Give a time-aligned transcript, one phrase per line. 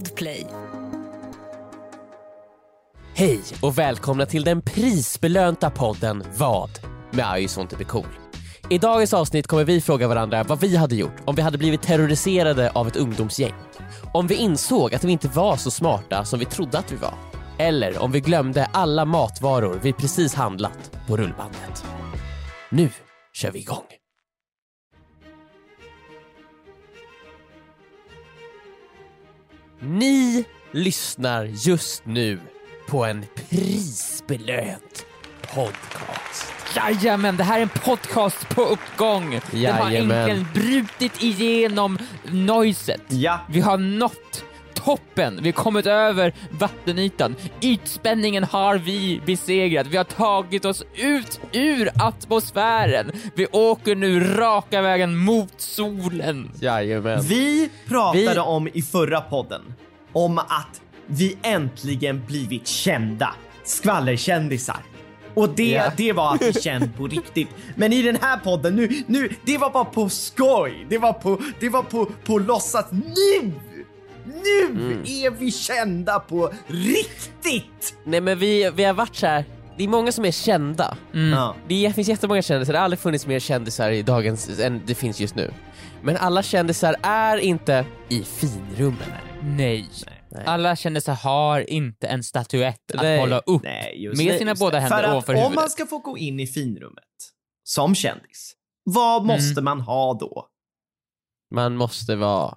[0.00, 0.46] Podplay.
[3.14, 6.70] Hej och välkomna till den prisbelönta podden Vad?
[7.10, 8.06] med I just want to be cool.
[8.70, 11.82] I dagens avsnitt kommer vi fråga varandra vad vi hade gjort om vi hade blivit
[11.82, 13.54] terroriserade av ett ungdomsgäng.
[14.14, 17.14] Om vi insåg att vi inte var så smarta som vi trodde att vi var.
[17.58, 21.84] Eller om vi glömde alla matvaror vi precis handlat på rullbandet.
[22.70, 22.90] Nu
[23.32, 23.99] kör vi igång.
[29.82, 32.40] Ni lyssnar just nu
[32.88, 35.06] på en prisbelönt
[35.54, 36.52] podcast.
[36.76, 39.40] Jajamän, det här är en podcast på uppgång.
[39.50, 40.30] Den har Jajamän.
[40.30, 43.02] äntligen brutit igenom noiset.
[43.08, 43.40] Ja.
[43.48, 44.44] Vi har nått
[44.84, 47.36] toppen, vi har kommit över vattenytan.
[47.60, 49.86] Ytspänningen har vi besegrat.
[49.86, 53.12] Vi har tagit oss ut ur atmosfären.
[53.34, 56.50] Vi åker nu raka vägen mot solen.
[56.60, 57.20] Jajamän.
[57.22, 59.60] Vi pratade Vi- om i förra podden
[60.12, 63.34] om att vi äntligen blivit kända.
[63.64, 64.76] Skvallerkändisar.
[65.34, 65.92] Och det, Ja.
[65.96, 67.48] det var att vi känd på riktigt.
[67.76, 70.86] Men i den här podden nu, nu, det var bara på skoj.
[70.88, 72.86] Det var på, det var på, på låtsas.
[72.92, 73.52] Nu!
[74.26, 75.02] Nu Mm.
[75.06, 77.94] är vi kända på riktigt!
[78.04, 79.44] Nej men vi, vi har varit så här.
[79.76, 80.96] det är många som är kända.
[81.12, 81.56] Ja.
[81.68, 85.20] Det finns jättemånga kändisar, det har aldrig funnits mer kändisar i dagens än det finns
[85.20, 85.52] just nu.
[86.02, 89.08] Men alla kändisar är inte i finrummen.
[89.42, 89.88] Nej.
[90.30, 90.44] Nej.
[90.46, 93.18] Alla kändisar har inte en statyett att Nej.
[93.20, 94.80] hålla upp Nej, just med det, sina båda det.
[94.80, 95.56] händer För att ovanför om huvudet.
[95.56, 97.04] man ska få gå in i finrummet
[97.64, 98.52] som kändis,
[98.84, 99.26] vad Mm.
[99.26, 100.46] måste man ha då?
[101.54, 102.54] Man måste vara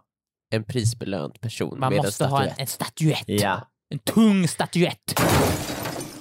[0.54, 2.60] en prisbelönt person Man med måste en ha en, statyett.
[2.60, 3.42] en statyett.
[3.42, 3.68] Ja.
[3.94, 5.20] En tung statyett.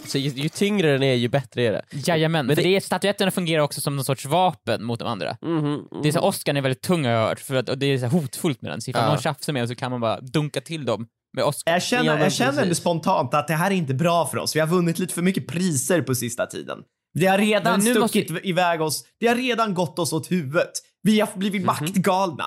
[0.06, 1.82] Så ju, ju tyngre den är ju bättre är det.
[2.08, 2.80] Jajamän, Men för det- det...
[2.84, 5.36] statyetterna fungerar också som någon sorts vapen mot de andra.
[5.42, 7.86] Mhm, Det är så, Oscar är väldigt tung har jag hört, för att, och det
[7.86, 8.80] är så här hotfullt med den.
[8.80, 9.08] Så ifall Ja.
[9.08, 11.72] någon tjafsar med den så kan man bara dunka till dem med Oscar.
[11.72, 12.78] Jag känner, men jag känner precis.
[12.78, 14.56] spontant att det här är inte bra för oss.
[14.56, 16.78] Vi har vunnit lite för mycket priser på sista tiden.
[17.14, 19.04] Det har redan Men nu stuckit iväg oss.
[19.20, 20.70] Det har redan gått oss åt huvudet.
[21.02, 22.44] Vi har blivit maktgalna.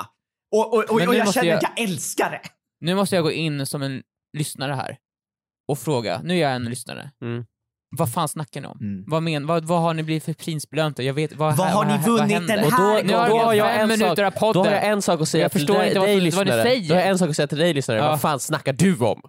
[0.52, 2.42] Och, och, och, och jag känner jag- att jag älskar det.
[2.82, 4.04] Nu måste jag gå in som en
[4.38, 4.98] lyssnare här
[5.68, 7.12] och fråga, nu är jag en lyssnare.
[7.22, 7.46] Mm.
[7.98, 8.78] Vad fan snackar ni om?
[8.82, 9.04] Mm.
[9.08, 11.04] Vad, men, vad, vad har ni blivit för prisbelönta?
[11.04, 13.54] Jag vet, vad, Vad här- har ni vunnit den Och här då, har då, har
[13.54, 14.64] jag en minuter sak, av podden.
[14.64, 16.22] då har jag en sak att säga Jag till förstår dig, inte vad- dig vad
[16.24, 16.64] ni lyssnare.
[16.64, 16.90] säger.
[16.90, 18.08] Då har jag en sak att säga till dig lyssnare, Ja.
[18.08, 19.22] vad fan snackar du om?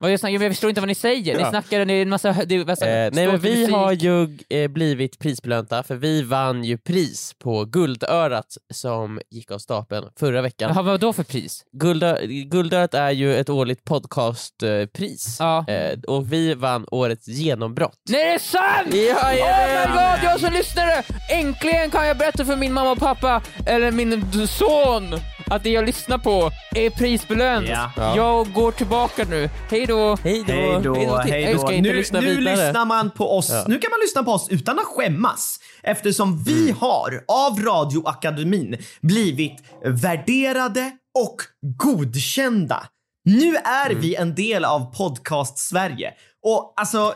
[0.00, 1.34] Jag, snackar, jag förstår inte vad ni säger.
[1.36, 1.50] Ni Ja.
[1.50, 2.32] snackar, är en massa...
[2.46, 3.74] Det är massa Eh, nej men vi musik.
[3.74, 9.58] har ju eh, blivit prisbelönta för vi vann ju pris på Guldörat som gick av
[9.58, 10.72] stapeln förra veckan.
[10.74, 11.64] Jaha, vad då för pris?
[11.72, 15.64] Guldö Guldörat är ju ett årligt podcastpris Ja.
[15.68, 17.98] eh, och vi vann årets genombrott.
[18.08, 18.94] Nej det är sant!
[18.94, 21.02] Ja, Oh my god, jag som lyssnare!
[21.32, 25.14] Äntligen kan jag berätta för min mamma och pappa, eller min son,
[25.50, 27.68] att det jag lyssnar på är prisbelönt.
[27.68, 27.92] Ja.
[27.96, 28.16] Ja.
[28.16, 29.50] Jag går tillbaka nu.
[29.70, 30.16] Hej då!
[30.24, 30.52] Hej då!
[30.52, 31.58] Hej då, till- hej Jag då.
[31.58, 32.66] ska inte Nu, lyssna nu vidare.
[32.66, 33.50] lyssnar man på oss.
[33.50, 33.64] Ja.
[33.68, 36.76] Nu kan man lyssna på oss utan att skämmas eftersom vi Mm.
[36.76, 41.36] har av Radioakademin blivit värderade och
[41.78, 42.86] godkända.
[43.24, 44.00] Nu är Mm.
[44.02, 47.14] vi en del av podcast-Sverige och alltså,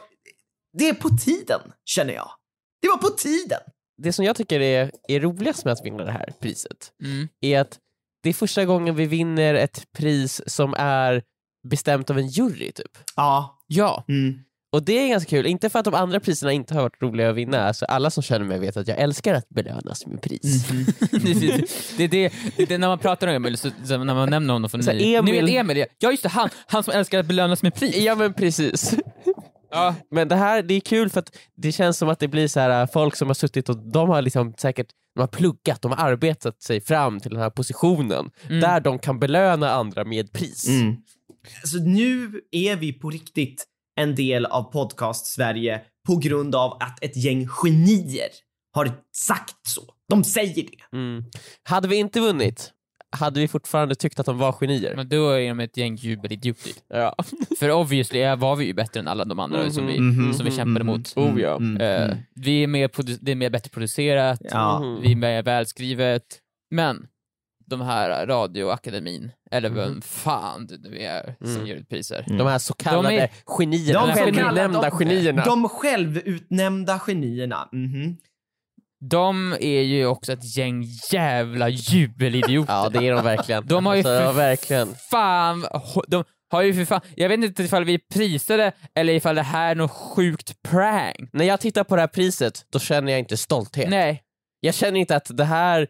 [0.79, 2.31] det är på tiden känner jag.
[2.83, 3.61] Det var på tiden.
[4.03, 7.29] Det som jag tycker är, är roligast med att vinna det här priset Mm.
[7.41, 7.79] är att
[8.23, 11.23] det är första gången vi vinner ett pris som är
[11.69, 12.99] bestämt av en jury typ.
[13.17, 13.59] Ja.
[13.67, 14.05] Ja.
[14.09, 14.35] Mm.
[14.73, 17.31] Och det är ganska kul, inte för att de andra priserna inte har varit roliga
[17.31, 20.71] att vinna, alltså alla som känner mig vet att jag älskar att belönas med pris.
[20.71, 20.85] Mm.
[21.11, 21.57] det, det,
[21.97, 24.71] det, det, det, det, när man pratar om Emil, så, så, när man nämner honom
[24.71, 27.27] för Så ni, Emil- ni vet Emil, ja just det, han, han som älskar att
[27.27, 27.97] belönas med pris.
[27.97, 28.95] Ja men precis.
[29.71, 29.95] Ja.
[30.11, 32.61] Men det här det är kul för att det känns som att det blir så
[32.61, 35.91] här äh, folk som har suttit och de har liksom säkert de har pluggat, de
[35.93, 38.61] har arbetat sig fram till den här positionen Mm.
[38.61, 40.69] där de kan belöna andra med pris.
[40.69, 40.97] Mm.
[41.65, 43.65] Så nu är vi på riktigt
[44.01, 48.29] en del av podcast-Sverige på grund av att ett gäng genier
[48.75, 49.83] har sagt så.
[50.09, 50.97] De säger det.
[50.97, 51.25] Mm.
[51.63, 52.73] Hade vi inte vunnit
[53.13, 54.97] hade vi fortfarande tyckt att de var genier.
[54.97, 56.73] Men då är de ett gäng jubelidioter.
[56.89, 57.15] Ja.
[57.59, 60.33] För obviously var vi ju bättre än alla de andra som, vi, Mhm.
[60.35, 61.13] som vi kämpade mot.
[61.17, 61.57] Oh ja.
[61.57, 62.17] Mm, mm.
[62.35, 62.91] vi är mer
[63.25, 64.81] det är mer bättre producerat, Ja.
[64.81, 65.01] Mhm.
[65.03, 66.23] vi är mer välskrivet,
[66.71, 67.07] men
[67.67, 71.67] de här radioakademin, eller vem fan det nu är som Mm.
[71.67, 72.25] ger ut priser.
[72.29, 75.45] De här så kallade De är- genierna, De de självutnämnda genierna.
[75.45, 77.69] De självutnämnda genierna.
[77.73, 78.17] Mhm.
[79.01, 82.73] De är ju också ett gäng jävla jubelidioter.
[82.83, 83.67] Ja det är de verkligen.
[83.67, 84.89] De har ju alltså, för verkligen.
[85.11, 85.67] fan,
[86.09, 89.71] de har ju för fan, jag vet inte ifall vi prisade eller ifall det här
[89.71, 91.31] är något sjukt prank.
[91.33, 93.91] När jag tittar på det här priset, då känner jag inte stolthet.
[93.91, 94.23] Nej,
[94.61, 95.87] Jag känner inte att det här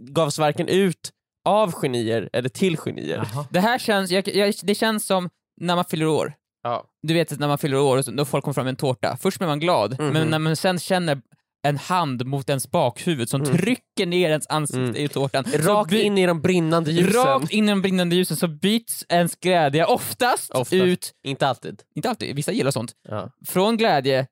[0.00, 1.10] gavs varken ut
[1.44, 3.28] av genier eller till genier.
[3.32, 3.46] Jaha.
[3.50, 5.28] Det här känns, jag, jag, det känns som
[5.60, 6.32] när man fyller år.
[6.62, 6.84] Ja.
[7.02, 9.16] Du vet när man fyller år och då folk kommer fram med en tårta.
[9.20, 10.12] Först blir man glad, Mhm.
[10.12, 11.20] men när man sen känner
[11.62, 13.56] en hand mot ens bakhuvud som Mm.
[13.58, 14.96] trycker ner ens ansikte Mm.
[14.96, 15.44] i tårtan.
[15.54, 17.12] Rakt in i de brinnande ljusen.
[17.24, 20.72] Rakt in i de brinnande ljusen så byts ens glädje oftast, Oftast.
[20.72, 21.82] ut, Inte alltid.
[21.94, 23.30] inte alltid, vissa gillar sånt, Ja.
[23.48, 24.26] från glädje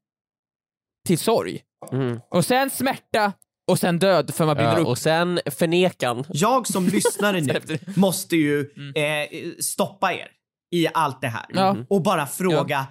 [1.06, 1.60] till sorg.
[1.92, 2.20] Mm.
[2.30, 3.32] Och sen smärta
[3.70, 4.86] och sen död för man brinner Ja, upp.
[4.86, 6.24] och sen förnekan.
[6.28, 7.60] Jag som lyssnare nu
[7.96, 10.28] måste ju eh, stoppa er
[10.74, 11.76] i allt det här Ja.
[11.90, 12.86] och bara fråga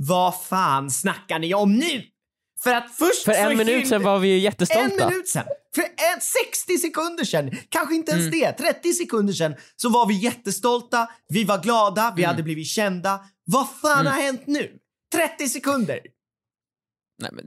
[0.00, 2.02] vad fan snackar ni om nu?
[2.62, 5.08] För att först För en minut sedan var vi ju En jättestolta.
[5.08, 5.44] minut sen,
[5.74, 10.14] för en, 60 sekunder sen, kanske inte ens det, 30 sekunder sen så var vi
[10.14, 13.20] jättestolta, vi var glada, vi hade blivit kända.
[13.44, 14.72] Vad fan har hänt nu?
[15.14, 16.00] 30 sekunder!
[17.22, 17.44] Nej, men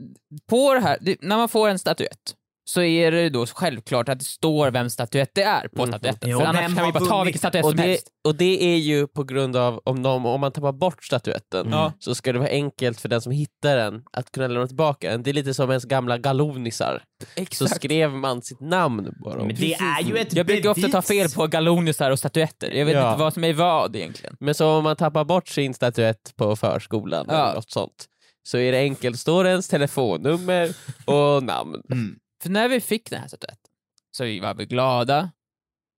[0.48, 4.18] på det här, det, när man får en statyett så är det då självklart att
[4.18, 6.30] det står vem statyett det är på statyetten.
[6.30, 8.08] Jo, För annars kan vi bara ta vilken statyett Och som det, helst.
[8.24, 11.92] och det är ju på grund av om, de, om man tappar bort statyetten Ja.
[11.98, 15.22] så ska det vara enkelt för den som hittar den att kunna lämna tillbaka den.
[15.22, 17.02] Det är lite som ens gamla galonisar.
[17.36, 17.74] Så Exakt.
[17.76, 19.46] skrev man sitt namn på dem.
[19.46, 22.70] Men det är ju ett Jag brukar ofta ta fel på galonisar och statyetter.
[22.70, 23.10] Jag vet Ja.
[23.10, 24.36] inte vad som är vad egentligen.
[24.40, 27.34] Men så om man tappar bort sin statyett på förskolan Ja.
[27.34, 28.08] eller något sånt
[28.44, 30.70] så är det enkelt, står det ens telefonnummer
[31.04, 31.82] och namn.
[31.92, 32.16] Mm.
[32.42, 33.70] För när vi fick den här statyetten
[34.16, 35.30] så vi var vi glada,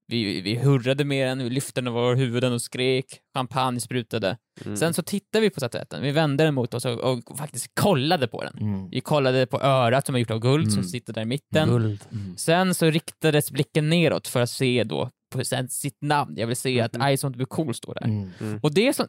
[0.07, 4.39] vi, vi hurrade med den, vi lyfte den över våra huvuden och skrek, champagne sprutade.
[4.65, 4.77] Mm.
[4.77, 8.29] Sen så tittade vi på statyetten, vi vände den mot oss och, och faktiskt kollade
[8.29, 8.59] på den.
[8.61, 8.91] Mm.
[8.91, 10.89] Vi kollade på örat som är gjort av guld som Mm.
[10.89, 11.69] sitter där i mitten.
[11.69, 12.05] Guld.
[12.37, 16.35] Sen så riktades blicken neråt för att se då på sen sitt namn.
[16.37, 17.09] Jag vill se att Mhm.
[17.09, 18.05] I want to be cool står där.
[18.05, 18.61] Mm.
[18.63, 19.07] Och, det som,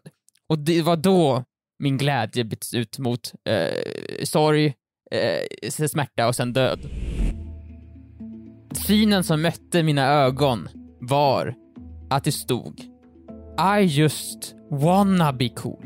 [0.47, 1.43] och det var då
[1.79, 4.73] min glädje byttes ut mot eh, sorg,
[5.11, 6.79] eh, smärta och sen död.
[8.75, 10.69] Synen som mötte mina ögon
[11.01, 11.55] var
[12.09, 12.81] att det stod
[13.79, 15.85] I just wanna be cool.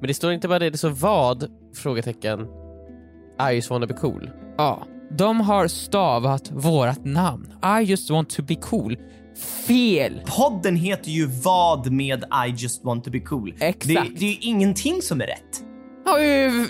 [0.00, 1.46] Men det står inte bara det, det står vad?
[1.74, 2.40] Frågetecken.
[3.50, 4.30] I just wanna be cool.
[4.56, 7.52] Ja, de har stavat vårat namn.
[7.80, 8.96] I just want to be cool.
[9.66, 10.20] Fel!
[10.26, 13.54] Podden heter ju vad med I just want to be cool.
[13.60, 13.86] Exakt.
[13.86, 15.64] Det, det är ju ingenting som är rätt.
[16.04, 16.66] Har ju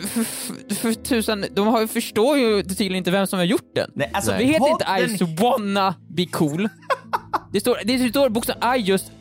[0.75, 3.90] för, tusan, de har, ju- förstår ju tydligen inte vem som har gjort den.
[3.94, 6.69] Nej, alltså, Det heter inte I just wanna be cool.
[7.52, 9.12] Det står, det står bokstaven I just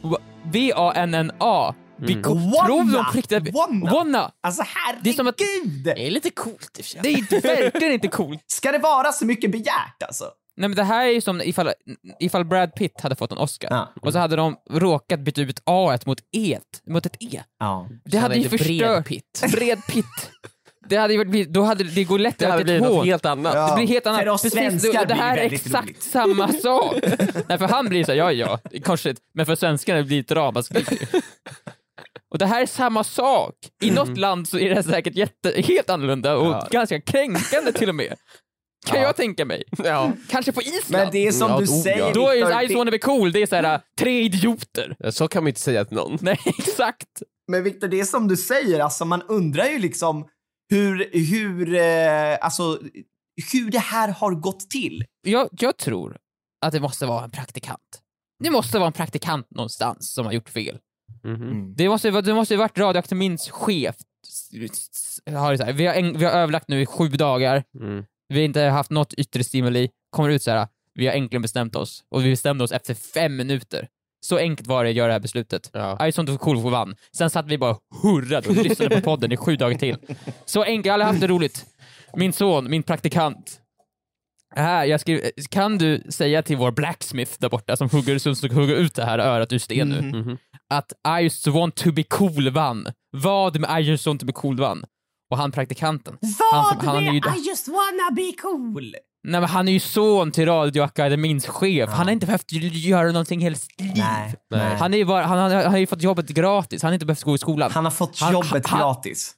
[0.45, 1.73] V-A-N-N-A.
[2.07, 2.37] Be cool.
[2.37, 2.65] Wanna.
[2.65, 3.91] Tror de att- Wanna.
[3.91, 4.31] Wanna!
[4.43, 5.03] Alltså herregud!
[5.03, 5.37] Det är som att-
[5.95, 6.99] Det är lite coolt i.
[7.03, 8.39] Det är inte, verkligen inte coolt.
[8.47, 10.25] Ska det vara så mycket begärt alltså?
[10.57, 11.71] Nej men det här är ju som ifall,
[12.19, 13.93] ifall Brad Pitt hade fått en Oscar Ja.
[14.01, 16.57] och så hade de råkat byta ut A mot E,
[16.89, 17.43] mot ett E.
[17.59, 17.87] Ja.
[18.05, 19.07] Det hade ju Bred förstört...
[19.07, 19.43] Pitt.
[19.51, 20.31] Bred Pitt.
[20.89, 22.97] Det hade ju varit, då hade det går lätt Det hade att blivit ett något
[22.97, 23.05] hån.
[23.05, 23.53] helt annat.
[23.55, 23.69] Ja.
[23.69, 24.19] Det blir helt annat.
[24.19, 26.03] För oss Precis, svenskar och det här är det exakt roligt.
[26.03, 26.95] samma sak.
[27.49, 30.21] Nej, för han blir så här, ja ja, det korsigt, men för svenskarna blir det
[30.21, 30.85] ett ramaskri.
[32.31, 33.53] Och det här är samma sak.
[33.83, 36.67] I något land så är det säkert jätte, helt annorlunda och Ja.
[36.71, 38.13] ganska kränkande till och med.
[38.85, 39.03] Kan Ja.
[39.03, 39.63] jag tänka mig.
[39.83, 40.11] Ja.
[40.29, 41.03] Kanske på Island.
[41.03, 41.83] Men det är som Ja, du ja.
[41.83, 45.11] säger Då är ju Victor, I just wanna be cool, det är såhär, tre idioter.
[45.11, 46.17] Så kan man inte säga till någon.
[46.21, 47.21] Nej, exakt.
[47.47, 50.27] Men Victor, det är som du säger, alltså man undrar ju liksom
[50.69, 52.79] hur, hur, eh, alltså
[53.53, 55.05] hur det här har gått till.
[55.25, 56.17] Jag, jag tror
[56.65, 57.79] att det måste vara en praktikant.
[58.43, 60.77] Det måste vara en praktikant någonstans som har gjort fel.
[61.23, 61.73] Mhm.
[61.75, 63.95] Det måste, ju vara- det måste varit Radioakademins chef.
[65.35, 68.03] Har det så här, vi, har en, vi har överlagt nu i sju dagar, Mm.
[68.29, 70.67] Vi har inte haft något yttre stimuli, kommer ut så här.
[70.93, 73.87] vi har äntligen bestämt oss, och vi bestämde oss efter fem minuter.
[74.25, 75.69] Så enkelt var det att göra det här beslutet.
[75.73, 76.07] Ja.
[76.07, 76.95] I sånt cool vann.
[77.17, 79.97] Sen satt vi bara och hurrade och lyssnade på podden i sju dagar till.
[80.45, 81.65] Så enkelt, jag har haft det roligt.
[82.15, 83.59] Min son, min praktikant.
[84.55, 88.75] Här, jag skrev, kan du säga till vår blacksmith där borta som hugger, som hugga
[88.75, 90.37] ut det här örat ur sten nu, Mhm.
[90.69, 92.87] att I just want to be cool vann.
[93.11, 94.85] Vad med I just want to be cool vann?
[95.33, 96.17] Och han praktikanten,
[96.51, 98.95] Han som- han är ju- I just wanna be cool?
[99.23, 103.39] nej men han är ju son till Radioakademins chef, han har inte behövt göra någonting
[103.41, 103.91] hela sitt liv.
[103.95, 104.75] Nej, nej.
[104.77, 107.05] Han, är ju bara, han, han, han har ju fått jobbet gratis, han har inte
[107.05, 107.71] behövt gå i skolan.
[107.71, 109.35] Han har fått Han- jobbet han- gratis.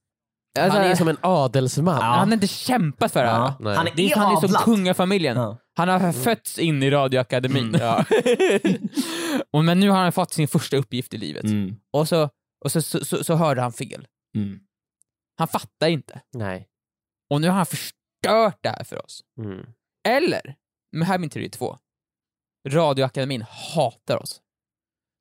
[0.59, 2.01] Alltså, Han är som en adelsman.
[2.01, 3.37] Han har inte kämpat för det här.
[3.37, 3.55] Ja.
[3.59, 3.75] Nej.
[3.75, 5.37] Han är, Det är, han är som kungafamiljen.
[5.37, 5.57] Ja.
[5.77, 7.75] Han har fötts in i Radioakademin.
[7.79, 8.05] Ja.
[9.53, 11.43] och, men nu har han fått sin första uppgift i livet.
[11.43, 11.75] Mm.
[11.93, 12.29] Och, så,
[12.65, 14.07] och så, så, så, så hörde han fel.
[14.37, 14.59] Mm.
[15.37, 16.21] Han fattar inte.
[16.33, 16.67] Nej.
[17.29, 19.21] Och nu har han förstört det här för oss.
[19.39, 19.65] Mm.
[20.07, 20.55] Eller,
[20.91, 21.77] men här är min teori två.
[22.69, 23.41] Radioakademin
[23.75, 24.41] hatar oss.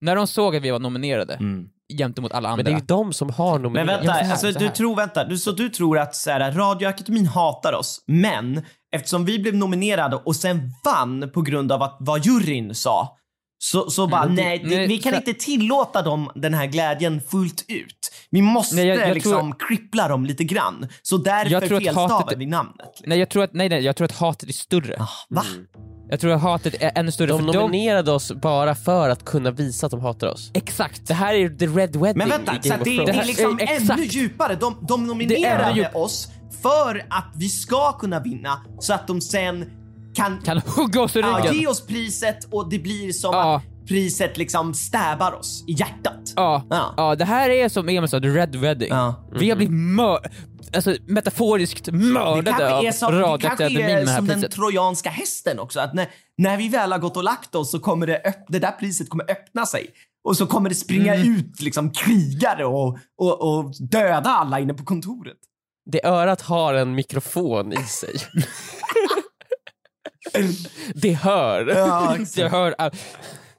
[0.00, 1.68] När de såg att vi var nominerade Mm.
[1.92, 2.64] jämte mot alla Men andra.
[2.64, 3.88] det är ju de som har Men nominerat.
[3.88, 6.30] vänta, Ja, så här, alltså, så du tror, vänta, du, så du tror att så
[6.30, 8.62] här, Radioakademin hatar oss, men
[8.94, 13.18] eftersom vi blev nominerade och sen vann på grund av att vad juryn sa,
[13.58, 16.54] Så, så bara, Mm, det- nej, det, nej, vi kan så- inte tillåta dem den
[16.54, 18.11] här glädjen fullt ut.
[18.30, 20.87] Vi måste Nej, jag- jag liksom krippla dem lite grann.
[21.02, 23.00] Så därför tror felstavar hatet- vi namnet.
[23.06, 24.96] Nej, jag tror att, nej, nej, jag tror att hatet är större.
[25.00, 25.44] Ah, va?
[26.11, 29.50] Jag tror att hatet är ännu större De för nominerade oss bara för att kunna
[29.50, 30.50] visa att de hatar oss.
[30.54, 31.06] Exakt.
[31.06, 33.90] Det här är ju the red wedding Men vänta, så det, det är liksom exakt.
[33.90, 34.54] ännu djupare.
[34.54, 36.28] De, de Det nominerade djup- oss
[36.62, 39.70] för att vi ska kunna vinna så att de sen
[40.14, 41.54] kan, Kan hugga oss i ja, ryggen.
[41.54, 43.56] ge oss priset och det blir som Ja.
[43.56, 46.33] att priset liksom stäbar oss i hjärtat.
[46.37, 46.66] Ja.
[46.71, 46.94] Ja.
[46.97, 48.88] ja, det här är som Emil sa, the red wedding.
[48.90, 49.28] Ja.
[49.40, 50.18] Vi har blivit mör...
[50.75, 54.11] Alltså metaforiskt Det mördade kanske av är, som, det radioaktiva kanske min med är det
[54.11, 54.52] här som den priset.
[54.54, 55.80] trojanska hästen också.
[55.80, 56.06] Att när,
[56.38, 59.09] när vi väl har gått och lagt oss så kommer det, öpp, det där priset
[59.09, 59.87] kommer öppna sig.
[60.25, 61.35] Och så kommer det springa Mm.
[61.37, 65.37] ut liksom krigare och, och, och döda alla inne på kontoret.
[65.90, 68.14] Det örat har en mikrofon i sig.
[70.94, 71.66] det hör.
[71.66, 72.90] Ja, Jag hör all...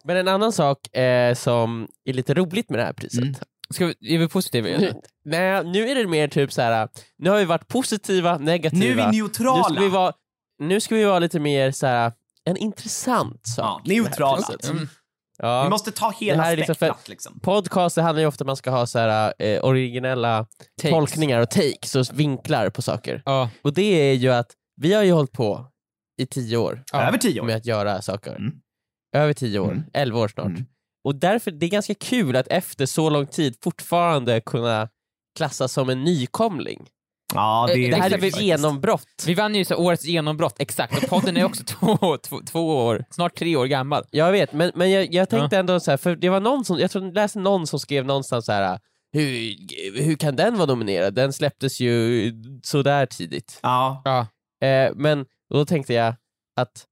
[0.04, 3.20] Men en annan sak eh, som är lite roligt med det här priset.
[3.24, 3.36] Mm.
[3.70, 4.82] Ska vi, är vi positiva igen?
[4.82, 4.94] Nu,
[5.26, 6.88] nej, nu är det mer typ så här.
[7.18, 8.80] nu har vi varit positiva, negativa.
[8.86, 9.64] Nu är vi Nu neutrala.
[9.64, 10.14] ska vi vara,
[10.60, 12.12] nu ska vi vara lite mer så här
[12.46, 13.82] en intressant ja, sak.
[13.86, 14.48] det här neutrala.
[14.72, 14.88] Mm.
[15.38, 15.64] Ja.
[15.64, 17.40] Vi måste ta hela Det här liksom spektrat för- liksom.
[17.40, 20.46] Podcast det handlar ju ofta om att man ska ha så här, eh, originella
[20.82, 20.92] Takes.
[20.92, 23.22] tolkningar och takes och vinklar på saker.
[23.26, 23.50] Ja.
[23.62, 24.52] Och det är ju att
[24.82, 25.66] vi har ju hållit på
[26.18, 27.02] i tio år Ja.
[27.08, 27.46] Över tio år.
[27.46, 28.36] med att göra saker.
[28.36, 28.54] Mm.
[29.16, 29.84] Över tio år, Mm.
[29.94, 30.46] elva år snart.
[30.48, 30.66] Mm.
[31.04, 34.90] Och därför, det är ganska kul att efter så lång tid fortfarande kunna
[35.38, 36.88] klassas som en nykomling.
[37.34, 39.24] Ja, det, Eh, Det här är ett genombrott.
[39.26, 41.04] Vi vann ju så årets genombrott, exakt.
[41.04, 44.04] Och podden är också två, två, två år, snart tre år gammal.
[44.12, 46.80] Jag vet, men, men jag, jag tänkte ändå så här, för det var någon som,
[46.80, 48.80] jag tror jag läste någon som skrev någonstans så här.
[49.14, 49.56] Hur,
[50.04, 51.14] hur kan den vara nominerad?
[51.14, 52.32] Den släpptes ju
[52.64, 53.60] sådär tidigt.
[53.64, 54.02] Ja.
[54.06, 54.20] Ja.
[54.68, 56.16] Eh, men då tänkte jag
[56.56, 56.86] att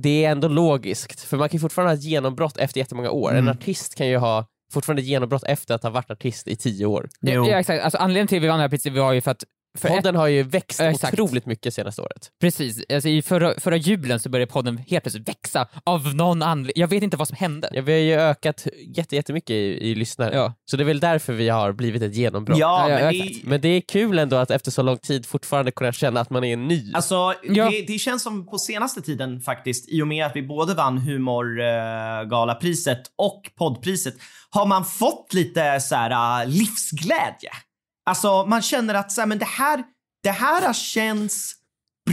[0.00, 3.30] det är ändå logiskt, för man kan ju fortfarande ha ett genombrott efter jättemånga år.
[3.30, 3.48] Mm.
[3.48, 6.86] En artist kan ju ha fortfarande ett genombrott efter att ha varit artist i tio
[6.86, 7.08] år.
[7.20, 7.46] Jo.
[7.46, 7.84] Ja, exakt.
[7.84, 9.44] Alltså, anledningen till att vi vann det här priset var ju för att
[9.78, 11.14] för ett, Podden har ju växt Exakt.
[11.20, 12.30] otroligt mycket senaste året.
[12.40, 16.80] Precis, alltså, i förra, förra julen så började podden helt plötsligt växa av någon anledning.
[16.80, 17.68] Jag vet inte vad som hände.
[17.72, 19.54] Ja, vi har ju ökat jätte, jättemycket i,
[19.90, 20.54] i lyssnare, Ja.
[20.70, 22.58] så det är väl därför vi har blivit ett genombrott.
[22.58, 23.42] Ja, Ja, men exakt.
[23.42, 26.30] det, Men det är kul ändå att efter så lång tid fortfarande kunna känna att
[26.30, 26.92] man är ny.
[26.94, 27.70] Alltså, Ja.
[27.70, 30.98] det, det känns som på senaste tiden faktiskt, i och med att vi både vann
[30.98, 34.14] humorgalapriset och poddpriset,
[34.50, 37.50] har man fått lite så här äh, livsglädje.
[38.04, 39.84] Alltså, man känner att så här, men det här,
[40.22, 41.54] det här känns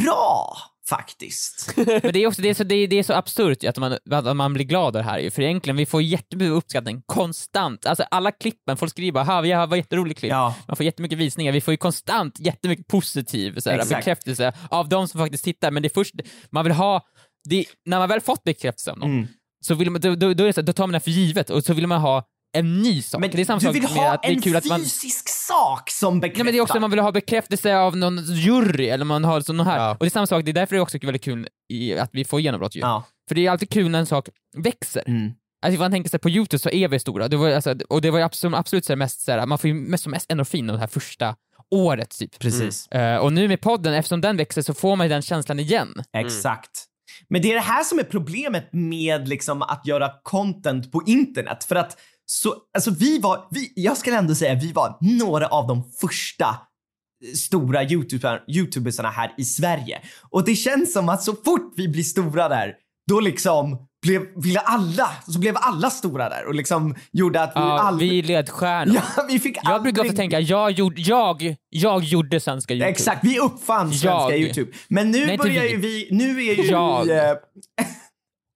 [0.04, 0.58] bra
[0.90, 1.74] faktiskt.
[1.78, 3.98] Men det är också det är så, det är, det är så absurt att man,
[4.12, 5.32] att man blir glad av det här ju.
[5.32, 7.86] För egentligen, vi får jättemycket uppskattning konstant.
[7.86, 10.32] Alltså alla klippen, folk skriver bara “ha, vi har var jätterolig klipp”.
[10.32, 10.56] Ja.
[10.68, 15.08] Man får jättemycket visningar, vi får ju konstant jättemycket positiv så här, bekräftelse av de
[15.08, 15.72] som faktiskt tittar.
[15.72, 16.16] Men det är först,
[16.52, 17.02] man vill ha,
[17.50, 19.28] det, när man väl fått bekräftelse av någon, Mm.
[19.66, 21.50] så vill man, då, då, då, är det så, då tar man det för givet
[21.50, 22.24] och så vill man ha
[22.58, 23.22] en ny sak.
[23.22, 24.66] Men det är samma du sak vill med ha att det är en kul att
[24.66, 24.80] man...
[24.80, 26.38] fysisk sak som bekräftar.
[26.38, 29.24] Nej, men det är också att man vill ha bekräftelse av någon jury eller man
[29.24, 29.78] har sån här.
[29.78, 29.92] Ja.
[29.92, 32.10] Och det är samma sak, det är därför det är också väldigt kul i, att
[32.14, 32.80] vi får genombrott ju.
[32.80, 33.04] Ja.
[33.28, 35.04] För det är alltid kul när en sak växer.
[35.08, 35.32] Mm.
[35.62, 38.02] Alltså ifall man tänker sig på Youtube så är vi stora, det var, alltså, och
[38.02, 40.32] det var ju absolut, absolut så mest så här, man får ju mest som mest
[40.32, 41.36] endorfin det här första
[41.72, 42.40] året typ.
[42.40, 42.88] Precis.
[42.88, 46.04] Eh, och nu med podden, eftersom den växer så får man ju den känslan igen.
[46.14, 46.86] Exakt.
[47.28, 51.64] Men det är det här som är problemet med liksom att göra content på internet.
[51.64, 51.98] För att
[52.32, 56.46] så, alltså vi var, vi, jag skulle ändå säga vi var några av de första
[56.46, 60.02] eh, stora YouTuber, youtubersarna här i Sverige.
[60.30, 62.74] Och det känns som att så fort vi blir stora där,
[63.10, 67.60] då liksom blev, ville alla, så blev alla stora där och liksom gjorde att vi
[67.60, 68.10] Ja, aldrig...
[68.12, 68.96] vi är ledstjärnor.
[69.18, 72.90] Ja, vi fick Jag brukar ofta aldrig- tänka, jag gjorde, jag, jag gjorde svenska Youtube.
[72.92, 74.40] Exakt, vi uppfann svenska Jag.
[74.40, 74.72] YouTube.
[74.88, 75.70] Men nu Nej, börjar vi.
[75.70, 77.06] ju vi, nu är ju Jag.
[77.06, 77.12] vi...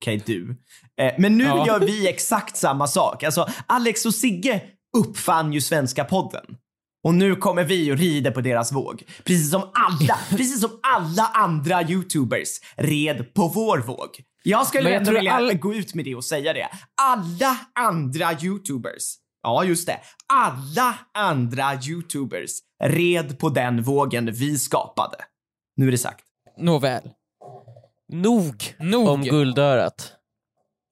[0.04, 0.56] Okej, du.
[1.02, 1.68] Eh, men nu Ja.
[1.68, 3.24] gör vi exakt samma sak.
[3.24, 4.62] Alltså, Alex och Sigge
[4.98, 6.44] uppfann ju svenska podden.
[7.04, 9.04] Och nu kommer vi och rider på deras våg.
[9.24, 14.10] Precis som alla, precis som alla andra YouTubers red på vår våg.
[14.44, 16.68] Jag skulle jag ändå vilja alla- gå ut med det och säga det.
[17.02, 20.00] Alla andra YouTubers, ja just det,
[20.34, 22.52] alla andra YouTubers
[22.84, 25.18] red på den vågen vi skapade.
[25.76, 26.24] Nu är det sagt.
[26.58, 27.10] Nåväl.
[28.14, 29.08] Nog, Nog.
[29.08, 30.14] om guldörat.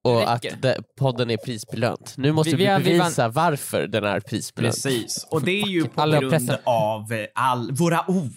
[0.04, 0.58] Och att räcker.
[0.62, 2.14] det, podden är prisbelönt.
[2.18, 4.74] Nu måste Vi- vi, vi vi bevisa varför den är prisbelönt.
[4.76, 5.28] Precis.
[5.32, 6.58] Och det är ju på Alla grund pressen.
[6.66, 8.32] av eh, all, våra ord.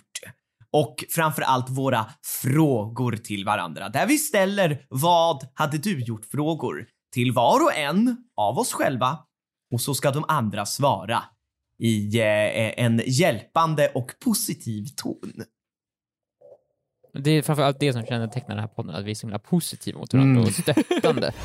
[0.72, 2.06] Och framförallt våra
[2.42, 3.88] frågor till varandra.
[3.88, 9.18] Där vi ställer vad hade du gjort frågor till var och en av oss själva.
[9.74, 11.22] Och så ska de andra svara
[11.78, 15.32] i eh, en hjälpande och positiv ton.
[17.18, 19.98] Det är framförallt det som kännetecknar den här podden, att vi är så himla positiva
[19.98, 20.84] mot varandra och mm.
[20.84, 21.32] stöttande.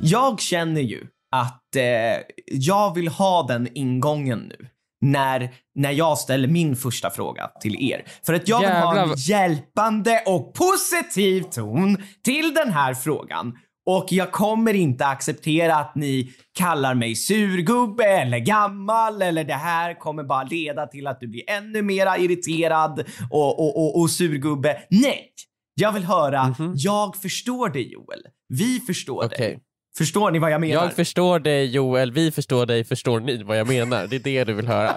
[0.00, 4.68] Jag känner ju att eh, jag vill ha den ingången nu
[5.00, 8.04] när, när jag ställer min första fråga till er.
[8.26, 13.58] För att jag vill ha en hjälpande och positiv ton till den här frågan.
[13.86, 19.98] Och jag kommer inte acceptera att ni kallar mig surgubbe eller gammal eller det här
[19.98, 24.82] kommer bara leda till att du blir ännu mera irriterad och, och, och, och surgubbe.
[24.90, 25.32] Nej!
[25.74, 26.72] Jag vill höra, Mhm.
[26.76, 28.22] jag förstår dig Joel.
[28.48, 29.38] Vi förstår Okej.
[29.38, 29.58] dig.
[29.98, 30.82] Förstår ni vad jag menar?
[30.84, 34.06] Jag förstår dig Joel, vi förstår dig, förstår ni vad jag menar?
[34.06, 34.92] Det är det du vill höra.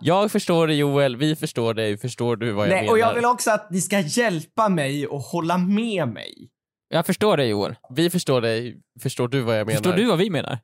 [0.00, 2.92] Jag förstår dig Joel, vi förstår dig, förstår du vad jag Nej, menar?
[2.92, 6.48] och jag vill också att ni ska hjälpa mig och hålla med mig.
[6.88, 7.74] Jag förstår dig Joel.
[7.90, 9.76] Vi förstår dig, förstår du vad jag menar?
[9.76, 10.58] Förstår du vad vi menar?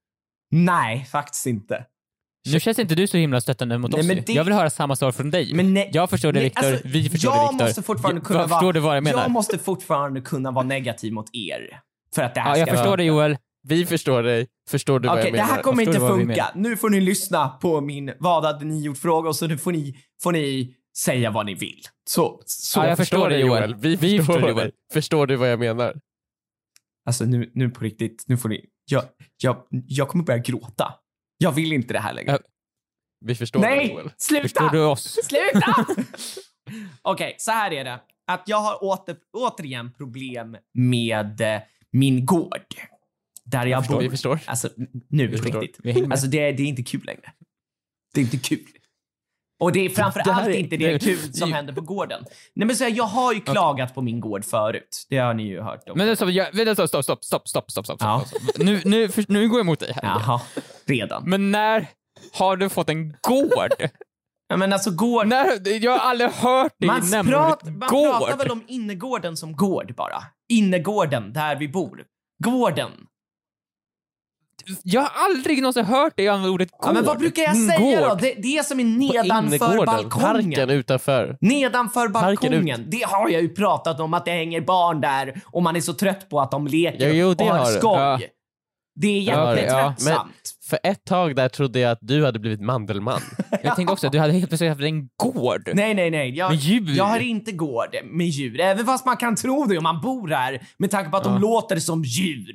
[0.51, 1.85] Nej, faktiskt inte.
[2.53, 4.97] Nu känns inte du så himla stöttande mot Nej, oss det- Jag vill höra samma
[4.97, 5.55] svar från dig.
[5.55, 7.65] Men nej- jag förstår dig Viktor, alltså, vi förstår jag dig Viktor.
[7.67, 9.23] måste fortfarande Jag- kunna Förstår vara, du vad jag menar?
[9.23, 11.81] Jag måste fortfarande kunna vara negativ mot er.
[12.15, 13.37] För att det här ja, jag ska förstår dig Joel.
[13.69, 15.55] Vi förstår dig, förstår du vad Okej, jag det menar?
[15.55, 16.51] här kommer Förstår inte vad funka.
[16.55, 19.95] Nu får ni lyssna på min vad hade ni gjort-fråga och så nu får ni,
[20.23, 21.81] får ni säga vad ni vill.
[22.09, 22.81] Så, så.
[22.81, 23.75] Ja, jag förstår dig, Joel.
[23.75, 24.51] Vi, Vi förstår förstår dig.
[24.57, 24.71] Joel.
[24.93, 25.95] Förstår du vad jag menar?
[27.11, 29.05] Alltså nu, nu på riktigt, nu får ni, jag,
[29.43, 30.95] jag, jag kommer börja gråta.
[31.39, 32.31] Jag vill inte det här längre.
[32.31, 32.39] Ja,
[33.27, 34.11] Vi förstår Nej, Joel.
[34.17, 34.43] sluta!
[34.43, 35.03] Förstår du oss?
[35.25, 35.87] Sluta!
[37.03, 38.01] Okej, så här är det.
[38.27, 41.61] Att jag har åter, återigen problem med eh,
[41.93, 42.75] min gård.
[43.45, 44.03] Där jag, förstår, bor.
[44.03, 44.41] vi förstår.
[44.47, 44.69] Alltså,
[45.09, 46.11] nu Vi på riktigt.
[46.11, 47.33] Alltså det, det är inte kul längre.
[48.15, 48.67] Det är inte kul.
[49.61, 52.25] Och det är framför Det är- inte det kul som händer på gården.
[52.55, 55.07] Nej men så här, jag har ju klagat på min gård förut.
[55.11, 55.99] Det har ni ju hört om.
[55.99, 58.25] Men stopp, jag, stopp, stopp, stopp, stopp, stopp, stopp, Ja.
[58.27, 58.59] stopp, stopp.
[58.59, 60.03] Nu, nu, för, nu går jag emot dig här.
[60.05, 60.41] Jaha,
[60.87, 61.23] redan.
[61.27, 61.87] Men när
[62.33, 63.73] har du fått en gård?
[64.49, 65.27] Ja, men alltså gård...
[65.27, 68.19] när, jag har aldrig hört dig Man, nämna prat, ordet man gård.
[68.19, 70.23] pratar väl om innergården som gård bara.
[70.49, 72.05] Innergården, där vi bor.
[72.45, 72.91] Gården.
[74.83, 76.81] Jag har aldrig någonsin hört dig använda ordet gård.
[76.89, 78.09] Ja, men vad brukar jag Min säga då?
[78.09, 78.19] gård.
[78.21, 80.11] Det, det som är nedanför balkongen.
[80.51, 81.37] parken utanför.
[81.41, 82.85] Nedanför balkongen.
[82.89, 85.93] Det har jag ju pratat om att det hänger barn där och man är så
[85.93, 87.91] trött på att de leker Jo, jo, det och har skoj.
[87.99, 88.21] Ja.
[89.01, 89.89] Det är Ja, okej, ja.
[89.91, 90.33] jättetröttsamt.
[90.71, 93.21] För ett tag där trodde jag att du hade blivit mandelman.
[93.63, 95.71] Jag tänkte också att du hade helt plötsligt haft en gård.
[95.75, 96.31] Nej, nej, nej.
[96.37, 96.97] Jag, Med djur.
[96.97, 98.61] jag har inte gård med djur.
[98.61, 101.33] Även fast man kan tro det om man bor här med tanke på att Ja.
[101.33, 102.55] de låter som djur.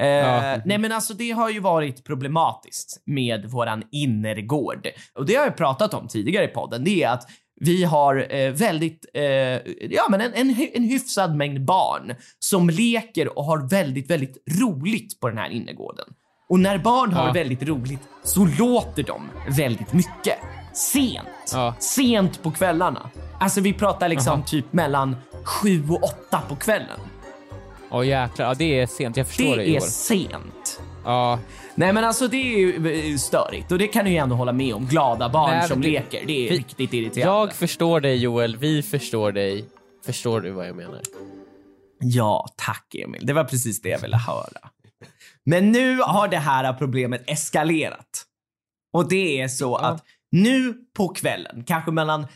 [0.00, 0.58] Eh, Ja.
[0.64, 4.86] Nej men alltså det har ju varit problematiskt med våran innergård.
[5.14, 6.84] Och det har jag pratat om tidigare i podden.
[6.84, 7.28] Det är att
[7.60, 9.22] vi har eh, väldigt, eh,
[9.90, 15.20] ja men en, en, en hyfsad mängd barn som leker och har väldigt, väldigt roligt
[15.20, 16.04] på den här innergården.
[16.48, 17.32] Och när barn har Ja.
[17.32, 19.22] väldigt roligt så låter de
[19.56, 20.38] väldigt mycket.
[20.74, 21.28] Sent.
[21.52, 21.74] Ja.
[21.78, 23.10] Sent på kvällarna.
[23.40, 24.46] Alltså vi pratar liksom Jaha.
[24.46, 27.00] typ mellan sju och åtta på kvällen.
[27.90, 29.16] Åh jäklar, ja, det är sent.
[29.16, 30.80] Jag förstår Det det är sent.
[31.04, 31.38] Ja.
[31.74, 34.52] Nej men alltså det är ju eh, störigt och det kan du ju ändå hålla
[34.52, 34.86] med om.
[34.86, 36.26] Glada barn Nej, som det- leker.
[36.26, 37.20] Det är vi- riktigt irriterande.
[37.20, 39.64] Jag förstår dig Joel, vi förstår dig.
[40.06, 41.00] Förstår du vad jag menar?
[42.00, 43.26] Ja, tack Emil.
[43.26, 44.70] Det var precis det jag ville höra.
[45.44, 48.24] Men nu har det här problemet eskalerat.
[48.92, 52.26] Och det är så att nu på kvällen, kanske mellan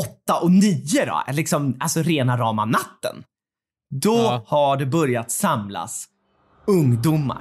[0.00, 3.24] åtta och nio då, liksom, alltså rena rama natten.
[3.90, 4.42] Då Ja.
[4.46, 6.06] har det börjat samlas
[6.66, 7.38] ungdomar.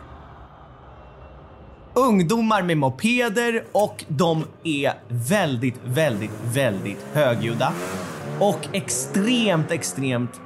[1.93, 7.73] Ungdomar med mopeder och de är väldigt, väldigt, väldigt högljudda.
[8.39, 10.41] Och extremt, extremt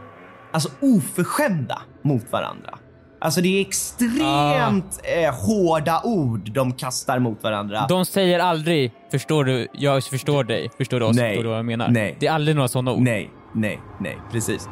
[0.54, 2.78] alltså oförskämda mot varandra.
[3.22, 7.86] Alltså det är extremt eh, hårda ord de kastar mot varandra.
[7.90, 11.30] De säger aldrig “förstår du, jag förstår dig, förstår du oss, Nej.
[11.30, 12.18] förstår du vad jag menar?” Nej.
[12.20, 13.02] Det är aldrig några sådana ord.
[13.02, 14.70] Nej, nej, nej, precis.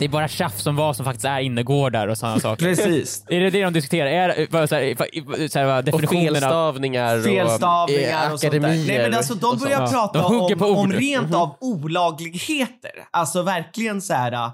[0.00, 2.64] Det är bara tjafs som vad som faktiskt är innergårdar och sådana saker.
[2.64, 3.24] Precis.
[3.28, 4.06] Är det det de diskuterar?
[4.06, 6.40] Är, vad, så här, vad- så här, Och definitionen av...
[6.40, 8.60] felstavningar och Felstavningar eh, och sånt där.
[8.60, 12.90] Nej men alltså de och börjar prata De om, om rent av olagligheter.
[13.10, 14.50] Alltså verkligen så här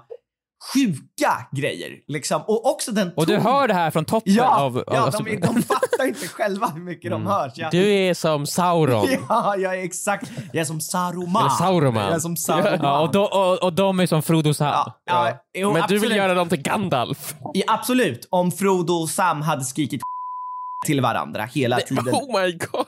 [0.73, 2.41] sjuka grejer liksom.
[2.41, 4.83] Och också den Och du hör det här från toppen Ja, av...
[4.87, 7.49] ja av de, de fattar inte själva hur mycket de hör.
[7.49, 9.07] Så jag, Du är som Sauron.
[9.29, 10.31] Ja, jag är exakt.
[10.53, 11.41] Jag är som Saruman.
[11.41, 12.03] Eller Sauroman.
[12.03, 12.79] Jag är som Saruman.
[12.81, 14.67] Ja, och, de, och, och de är som Frodo Sam.
[14.67, 16.03] Ja, ja, jo, Men du absolut.
[16.03, 17.35] vill göra dem till Gandalf.
[17.53, 18.27] Ja, absolut.
[18.31, 20.01] Om Frodo och Sam hade skrikit
[20.85, 22.13] till varandra hela tiden.
[22.13, 22.85] Oh my god.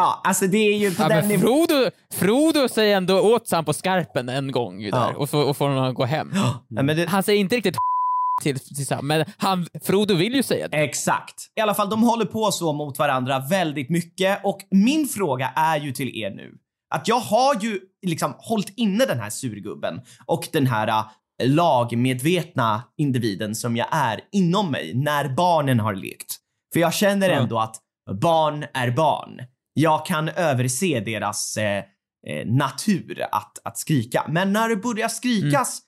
[0.00, 1.40] Ja, alltså det är ju på Ja, den nivån.
[1.42, 5.16] Frodo, Frodo säger ändå åt Sam på skarpen en gång ju där, Ja.
[5.16, 6.30] och, får, och får honom att gå hem.
[6.34, 7.76] Ja, men det, Han säger inte riktigt
[8.42, 10.76] till, till Sam, men han, Frodo vill ju säga det.
[10.76, 11.34] Exakt.
[11.56, 15.80] I alla fall, de håller på så mot varandra väldigt mycket och min fråga är
[15.80, 16.54] ju till er nu
[16.94, 21.04] att jag har ju liksom hållit inne den här surgubben och den här uh,
[21.42, 26.36] lagmedvetna individen som jag är inom mig när barnen har lekt.
[26.72, 27.76] För jag känner ändå att
[28.20, 29.40] barn är barn.
[29.80, 31.84] Jag kan överse deras eh,
[32.26, 34.24] eh, natur att, att skrika.
[34.28, 35.80] Men när det börjar skrikas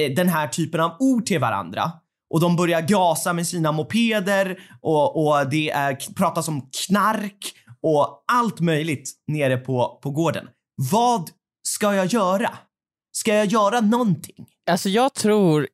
[0.00, 1.92] eh, den här typen av ord till varandra
[2.34, 8.24] och de börjar gasa med sina mopeder och, och det är, pratas om knark och
[8.32, 10.48] allt möjligt nere på, på gården.
[10.90, 11.30] Vad
[11.68, 12.58] ska jag göra?
[13.12, 14.46] Ska jag göra någonting?
[14.70, 15.68] Alltså jag tror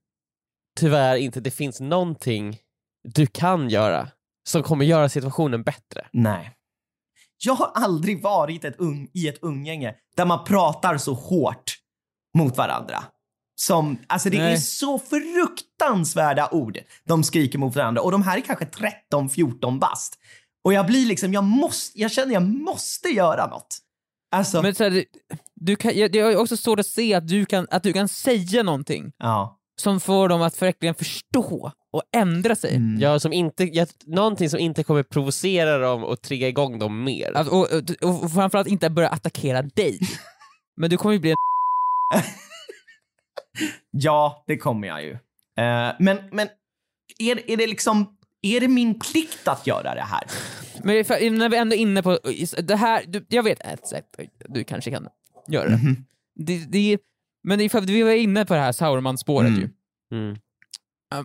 [0.81, 2.59] tyvärr inte det finns någonting
[3.15, 4.09] du kan göra
[4.49, 6.07] som kommer göra situationen bättre.
[6.13, 6.53] Nej.
[7.39, 11.77] Jag har aldrig varit ett ung, i ett umgänge där man pratar så hårt
[12.39, 13.05] mot varandra.
[13.59, 14.61] Som, alltså det är Nej.
[14.61, 18.65] så fruktansvärda ord de skriker mot varandra och de här är kanske
[19.13, 20.19] 13-14 bast.
[20.65, 23.79] Och jag blir liksom, jag måste, jag känner jag måste göra något.
[24.31, 25.05] Alltså, Men så här,
[25.55, 28.63] du kan, det är också svårt att se att du, kan, att du kan säga
[28.63, 29.59] någonting ja.
[29.81, 32.77] som får dem att verkligen förstå och ändra sig.
[32.77, 33.01] Mm.
[33.01, 37.37] Ja, som inte, jag, någonting som inte kommer provocera dem och trigga igång dem mer.
[37.37, 37.69] Att, och,
[38.03, 39.99] och, och framförallt inte börja attackera dig.
[40.77, 41.37] Men du kommer ju bli en
[43.91, 45.13] Ja, det kommer jag ju.
[45.59, 46.49] Eh, men men
[47.19, 50.23] är, är det liksom, är det min plikt att göra det här?
[50.83, 52.19] Men för, när vi ändå är inne på
[52.63, 54.05] det här, du, jag vet ett sätt
[54.49, 55.09] du kanske kan
[55.49, 55.77] göra det.
[55.77, 56.05] Mhm.
[56.35, 56.99] det, det
[57.45, 59.61] men ifall vi var inne på det här Sauron-spåret Mm.
[59.61, 59.69] ju.
[60.19, 60.39] Mm.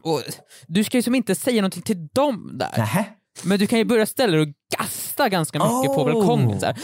[0.03, 0.21] Och
[0.67, 2.69] du ska ju som inte säga någonting till dem där.
[2.77, 3.05] Nähä?
[3.43, 6.13] Men du kan ju börja ställa dig och gasta ganska mycket på Oh.
[6.13, 6.75] balkongen såhär.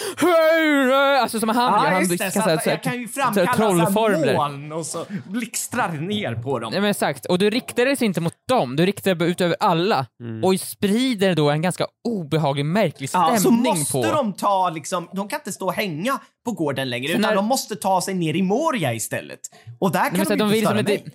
[1.22, 2.18] Alltså som han gör, Ja, han det.
[2.32, 6.36] Så så här- jag kan ju så här framkalla så moln och så blixtrar ner
[6.36, 6.72] på dem.
[6.72, 9.56] Nej men exakt, och du riktar dig inte mot dem, du riktar dig ut över
[9.60, 10.44] alla Mm.
[10.44, 14.04] och sprider då en ganska obehaglig, märklig Ja, så stämning måste på...
[14.04, 17.36] de ta liksom, de kan inte stå och hänga på gården längre För utan när-
[17.36, 19.40] de måste ta sig ner i Moria istället.
[19.80, 20.96] Och där kan Nej, men så de, här, de inte vill störa mig.
[20.96, 21.12] inte,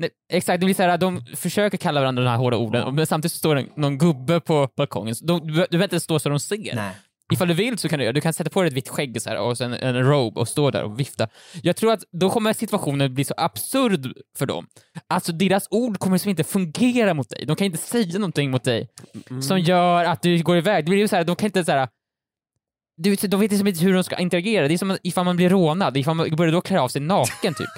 [0.00, 3.06] nej, exakt, det blir så här, de försöker kalla varandra de här hårda orden, men
[3.06, 5.14] samtidigt så står det någon gubbe på balkongen.
[5.22, 6.74] De, du behöver inte stå så de ser.
[6.74, 6.92] Nej.
[7.32, 9.22] Ifall du vill så kan du göra Du kan sätta på dig ett vitt skägg
[9.22, 11.28] så här, och sen en robe och stå där och vifta.
[11.62, 14.66] Jag tror att då kommer situationen bli så absurd för dem.
[15.08, 17.46] Alltså deras ord kommer som inte fungera mot dig.
[17.46, 18.88] De kan inte säga någonting mot dig
[19.42, 20.84] som gör att du går iväg.
[20.84, 21.88] Det blir ju så här, de kan inte så här.
[22.96, 24.68] Du, vet, de vet liksom inte hur de ska interagera.
[24.68, 27.54] Det är som ifall man blir rånad, ifall man börjar då klä av sig naken
[27.54, 27.70] typ.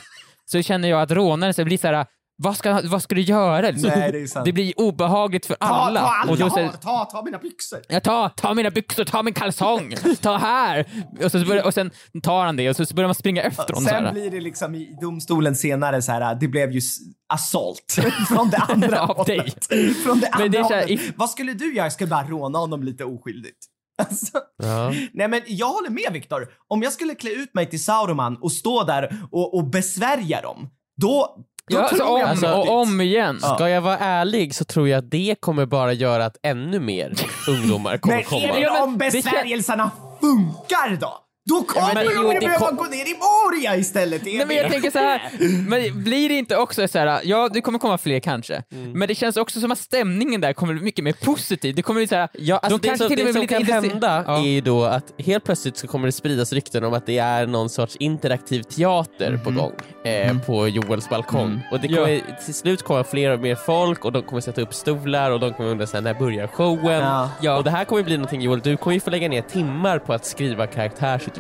[0.50, 2.07] Så känner jag att rånaren så blir så här.
[2.37, 3.70] Vad ska, vad ska du göra?
[3.76, 6.00] Nej, det det blir obehagligt för Ta, alla.
[6.00, 7.78] ta allt och då jag har, ta, ta mina byxor.
[7.88, 10.87] Ja, ta, ta mina byxor, ta min kalsong, ta här!
[11.24, 11.90] Och, så börjar, och sen
[12.22, 13.83] tar han det och så, börjar man springa efter honom.
[13.83, 16.81] så Sen blir det liksom i domstolen senare så här, det blev ju
[17.28, 19.66] assault från det andra hållet.
[20.05, 21.14] Från det Men det andra är så här, hållet.
[21.16, 21.87] Vad skulle du göra?
[21.87, 23.59] Jag skulle bara råna honom lite oskyldigt.
[24.02, 24.92] Alltså, Ja.
[25.12, 26.48] nej men jag håller med Viktor.
[26.68, 30.68] Om jag skulle klä ut mig till Sauroman och stå där och, och besvärja dem,
[31.00, 31.37] då,
[31.70, 33.38] då Ja, tror alltså, jag om på och om igen.
[33.42, 33.55] Ja.
[33.55, 37.14] Ska jag vara ärlig så tror jag att det kommer bara göra att ännu mer
[37.48, 38.42] ungdomar kommer Men komma.
[38.42, 41.21] är det om men besvärjelserna funkar då?
[41.44, 44.24] Då kommer men de jo, ju det behöva kom- gå ner i Moria istället.
[44.24, 45.31] Nej, men jag tänker så här,
[45.68, 48.92] men blir det inte också så här, ja det kommer komma fler kanske, Mm.
[48.92, 51.74] men det känns också som att stämningen där kommer bli mycket mer positiv.
[51.74, 53.38] Det kommer bli så här, Ja, alltså de det kanske som, till och med det
[53.48, 54.38] blir som lite kan intresse- hända Ja.
[54.38, 57.46] är ju då att helt plötsligt så kommer det spridas rykten om att det är
[57.46, 59.72] någon sorts interaktiv teater på gång
[60.05, 61.61] eh, på Joels balkong.
[61.72, 64.74] Och det kommer till slut komma fler och mer folk och de kommer sätta upp
[64.74, 67.00] stolar och de kommer undra sen när börjar showen?
[67.02, 67.31] Ja.
[67.40, 67.57] Ja.
[67.57, 70.12] Och det här kommer bli någonting Joel, du kommer ju få lägga ner timmar på
[70.12, 70.66] att skriva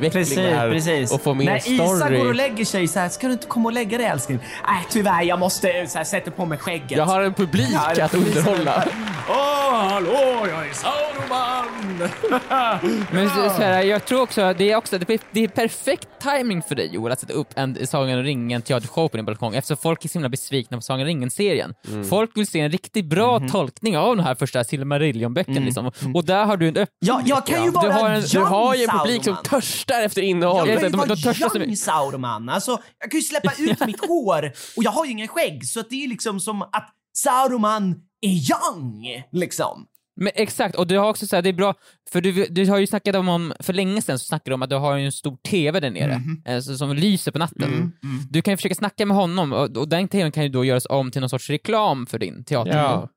[0.00, 2.18] karaktärsutvecklingar och få mer När Isa story.
[2.18, 4.38] går och lägger sig så här, ska du inte komma och lägga dig älskling?
[4.66, 6.90] Nej tyvärr, jag måste så här, sätta på mig skägget.
[6.90, 8.84] Jag har en publik det att precis underhålla.
[9.28, 12.08] Åh, hallå, jag är Sauroman!
[13.10, 15.48] Men så, så här, jag tror också att det är, också, det är, det är
[15.48, 19.26] perfekt timing för dig Joel att sätta upp en Sagan om ringen teatershow på din
[19.26, 21.74] balkong eftersom folk är så himla besvikna på Sagan om ringen-serien.
[21.88, 22.04] Mm.
[22.04, 23.48] Folk vill se en riktigt bra Mhm.
[23.48, 25.64] tolkning av den här första Silmarillion-böckerna Mm.
[25.64, 25.92] liksom.
[26.14, 26.86] och där har du en öppning.
[26.98, 29.62] Ja, jag kan ju Du vara har en- Du har ju en publik som Sauroman.
[29.86, 30.68] Törstar efter innehåll.
[30.68, 31.76] Jag kan ju vara young.
[31.76, 32.48] Sauroman.
[32.48, 35.80] Alltså, jag kan ju släppa ut mitt hår och jag har ju ingen skägg så
[35.80, 39.86] att det är liksom som att Sauroman är young, liksom.
[40.16, 41.74] Men exakt, och du har också så här, det är bra,
[42.12, 44.62] för du, du har ju snackat om, om, för länge sedan så snackade du om
[44.62, 46.42] att du har en stor TV där nere, Mhm.
[46.46, 47.64] eh, så- som lyser på natten.
[47.72, 47.92] Mm,
[48.30, 50.86] Du kan ju försöka snacka med honom och, och den TVn kan ju då göras
[50.90, 52.72] om till någon sorts reklam för din teater.
[52.78, 53.08] Ja.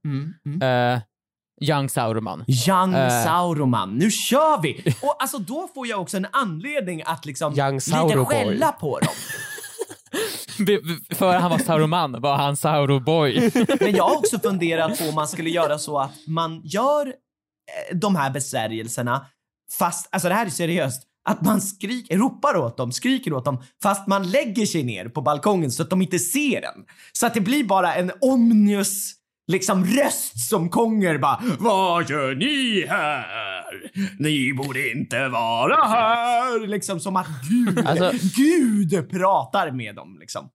[0.67, 0.99] Eh,
[1.61, 2.45] Young Sauroman.
[2.67, 3.23] Young Eh.
[3.23, 4.95] Sauroman, nu kör vi!
[5.01, 9.13] Och alltså då får jag också en anledning att liksom lite skälla på dem.
[11.15, 13.51] För han var Sauroman var han Sauroboy.
[13.79, 17.97] Men jag har också funderat på om man skulle göra så att man gör eh,
[17.97, 19.25] de här besvärjelserna
[19.79, 23.63] fast, alltså det här är seriöst, att man skriker, ropar åt dem, skriker åt dem
[23.83, 26.85] fast man lägger sig ner på balkongen så att de inte ser en.
[27.13, 29.13] Så att det blir bara en omnius
[29.47, 33.25] liksom röst som konger bara Vad gör ni här?
[34.19, 36.67] Ni borde inte vara här!
[36.67, 40.49] Liksom som att Gud, Alltså- Gud pratar med dem liksom.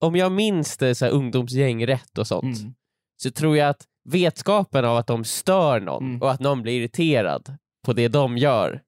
[0.00, 2.74] Om jag minns det så här, ungdomsgäng rätt och sånt Mm.
[3.22, 6.22] så tror jag att vetskapen av att de stör någon Mm.
[6.22, 8.80] och att någon blir irriterad på det de gör,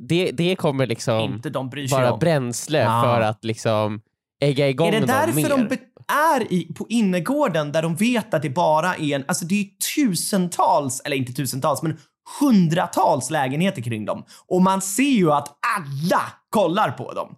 [0.00, 2.18] det, det kommer liksom de vara om.
[2.18, 3.02] bränsle Ja.
[3.02, 4.00] för att liksom
[4.40, 5.48] ägga igång Är det därför mer.
[5.48, 5.68] de
[6.08, 9.66] är i, på innergården där de vet att det bara är en, alltså det är
[9.94, 11.98] tusentals, eller inte tusentals, men
[12.40, 14.24] hundratals lägenheter kring dem.
[14.46, 17.36] Och man ser ju att alla kollar på dem.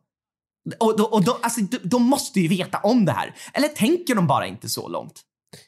[0.80, 3.34] Och, och, och de, alltså, de, de måste ju veta om det här.
[3.52, 5.20] Eller tänker de bara inte så långt?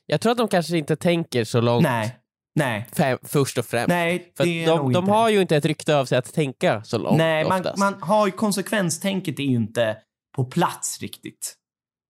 [0.06, 2.18] Jag tror att de kanske inte tänker så långt Nej.
[2.54, 2.88] Nej.
[2.92, 3.88] fem, först och främst.
[3.88, 7.18] Nej, För de, de har ju inte ett rykte av sig att tänka så långt
[7.18, 9.96] Nej, man, man har ju konsekvenstänket är ju inte
[10.36, 11.54] på plats riktigt.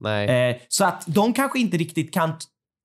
[0.00, 0.50] Nej.
[0.50, 2.32] Eh, så att de kanske inte riktigt kan,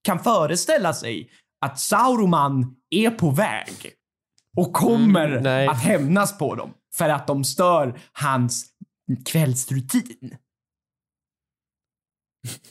[0.03, 1.29] kan föreställa sig
[1.65, 3.93] att Sauroman är på väg
[4.57, 8.65] och kommer Mm, att hämnas på dem för att de stör hans
[9.25, 10.37] kvällsrutin.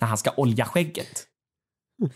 [0.00, 1.26] När han ska olja skägget.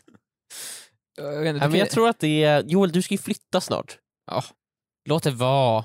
[1.19, 2.63] Jag, inte, Nej, men jag tror att det är...
[2.63, 3.99] Joel, du ska ju flytta snart.
[4.27, 4.45] Ja,
[5.09, 5.85] låt det vara.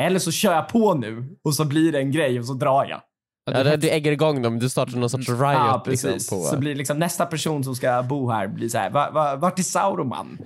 [0.00, 2.84] Eller så kör jag på nu och så blir det en grej och så drar
[2.84, 3.02] jag.
[3.54, 5.40] Ja, du, du ägger igång dem, du startar någon sorts riot.
[5.40, 6.04] Ja, precis.
[6.12, 6.44] Liksom, på...
[6.44, 9.58] Så blir liksom nästa person som ska bo här blir så här, va, va, vart
[9.58, 10.38] är Sauroman?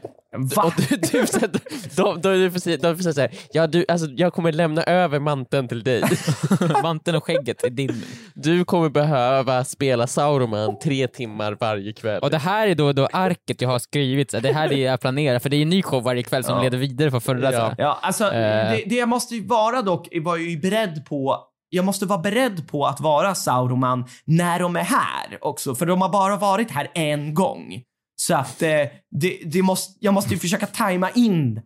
[0.57, 0.63] Va?
[0.63, 1.59] Och du, du, så- de,
[1.97, 2.59] de, de, de får
[3.03, 6.03] säga såhär, ja, du, alltså, jag kommer lämna över manteln till dig.
[6.83, 8.03] Manteln och skägget är din.
[8.35, 12.23] Du kommer behöva spela Sauroman tre timmar varje kväll.
[12.23, 14.77] Och det här är då, då arket jag har skrivit, så det här är det
[14.81, 16.63] jag planerar, för det är en ny show varje kväll som Ja.
[16.63, 17.53] leder vidare på förra.
[17.53, 17.69] Ja.
[17.71, 17.75] så.
[17.83, 18.31] Ja, alltså Eh.
[18.71, 21.39] det, det jag måste ju vara dock, var ju beredd på
[21.75, 26.03] jag måste vara beredd på att vara Sauroman när de är här också, för de
[26.03, 27.83] har bara varit här en gång.
[28.17, 28.69] Så att eh,
[29.11, 31.63] det, det måste, jag måste ju försöka tajma in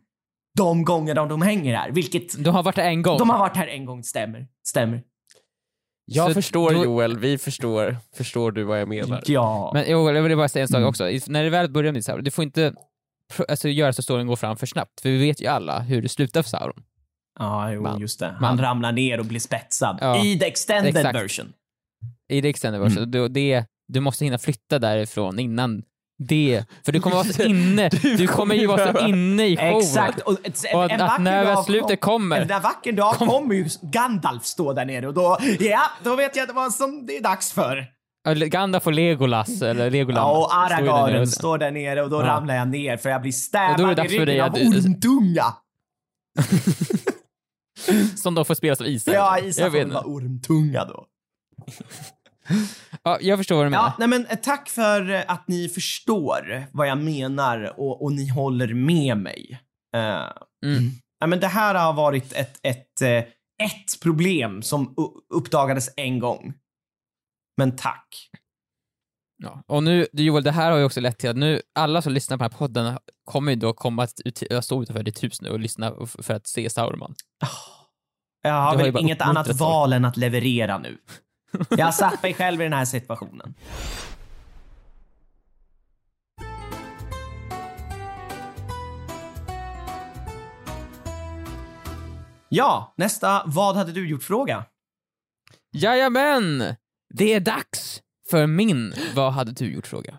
[0.59, 3.19] de gångerna de hänger här, vilket Du har varit där en gång.
[3.19, 4.47] de har varit här en gång, stämmer.
[4.69, 5.03] Stämmer.
[6.05, 7.97] jag så förstår då- Joel, vi förstår.
[8.17, 9.23] Förstår du vad jag menar?
[9.27, 9.71] Ja.
[9.75, 10.89] Men jo, jag vill bara säga en sak Mm.
[10.89, 11.05] också.
[11.27, 12.75] När det väl börjar med Sauron, du får inte
[13.49, 16.09] alltså, göra så storyn går fram för snabbt, för vi vet ju alla hur det
[16.09, 16.83] slutar för Sauron.
[17.39, 18.01] Ja, jo, Man.
[18.01, 18.27] just det.
[18.27, 18.59] Han Man.
[18.65, 19.99] ramlar ner och blir spetsad.
[20.01, 20.25] Ja.
[20.25, 21.17] I the extended Exakt.
[21.19, 21.53] version.
[22.29, 22.99] I det extended version.
[22.99, 23.11] Mm.
[23.11, 25.83] Du, det, du måste hinna flytta därifrån innan
[26.19, 29.77] det, för du kommer vara så inne, du, kommer ju vara så inne i showen.
[29.79, 30.21] Exakt.
[30.21, 30.33] Och,
[30.75, 33.69] Och en att, att när väl dag slutet kom- kommer, En vacker dag kommer ju
[33.83, 37.53] Gandalf stå där nere och då, ja, då vet jag vad som det är dags
[37.53, 37.87] för.
[38.47, 40.27] Gandalf och Legolas, eller Legoland.
[40.29, 42.27] Ja, och står Aragorn och- står där nere och då Ja.
[42.27, 45.45] ramlar jag ner för jag blir stävad i ryggen av ormtunga.
[48.17, 49.13] Som då får spelas av Isa.
[49.13, 51.07] Ja, jag Isa får vara ormtunga då.
[53.03, 53.85] Ja, jag förstår vad du menar.
[53.85, 58.29] Ja, nej men eh, tack för att ni förstår vad jag menar och, och ni
[58.29, 59.61] håller med mig.
[59.97, 60.27] Eh,
[60.65, 60.91] Mm.
[61.21, 63.09] ja, men det här har varit ett, ett, eh,
[63.67, 64.95] ett problem som
[65.35, 66.55] uppdagades en gång.
[67.57, 68.09] Men tack.
[69.39, 69.63] Ja.
[69.67, 72.37] Och nu, Joel, det här har ju också lett till att nu, alla som lyssnar
[72.37, 75.49] på den här podden kommer ju då komma att ut, stå utanför ditt hus nu
[75.51, 77.15] och lyssna för att se Sauron.
[78.43, 80.99] Jag har väl inget annat val än att leverera nu.
[81.71, 83.55] Jag har satt mig själv i den här situationen.
[92.49, 94.65] Ja, nästa Vad hade du gjort-fråga.
[95.73, 96.77] Jajamän!
[97.15, 100.19] Det är dags för min Vad hade du gjort-fråga.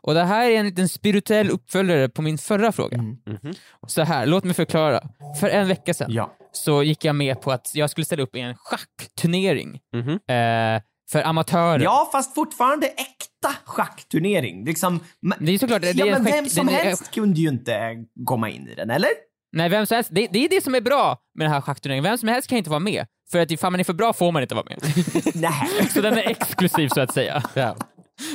[0.00, 2.96] Och det här är en liten spirituell uppföljare på min förra fråga.
[2.98, 3.16] Mm.
[3.26, 3.54] Mhm.
[3.86, 5.00] Så här, låt mig förklara.
[5.40, 6.36] För en vecka sedan Ja.
[6.52, 10.08] så gick jag med på att jag skulle ställa upp i en schackturnering Mhm.
[10.12, 10.82] eh,
[11.12, 11.84] för amatörer.
[11.84, 14.64] ja, fast fortfarande äkta schackturnering.
[14.64, 15.00] Liksom,
[15.40, 18.04] Det är såklart, det är men schack- vem som den är- helst kunde ju inte
[18.26, 19.10] komma in i den, eller?
[19.52, 20.10] Nej, vem som helst.
[20.12, 22.04] Det, det är det som är bra med den här schackturneringen.
[22.04, 23.06] Vem som helst kan inte vara med.
[23.32, 24.78] För att ifall man är för bra får man inte vara med.
[25.34, 25.88] Nej.
[25.90, 27.42] Så den är exklusiv så att säga.
[27.54, 27.76] Ja.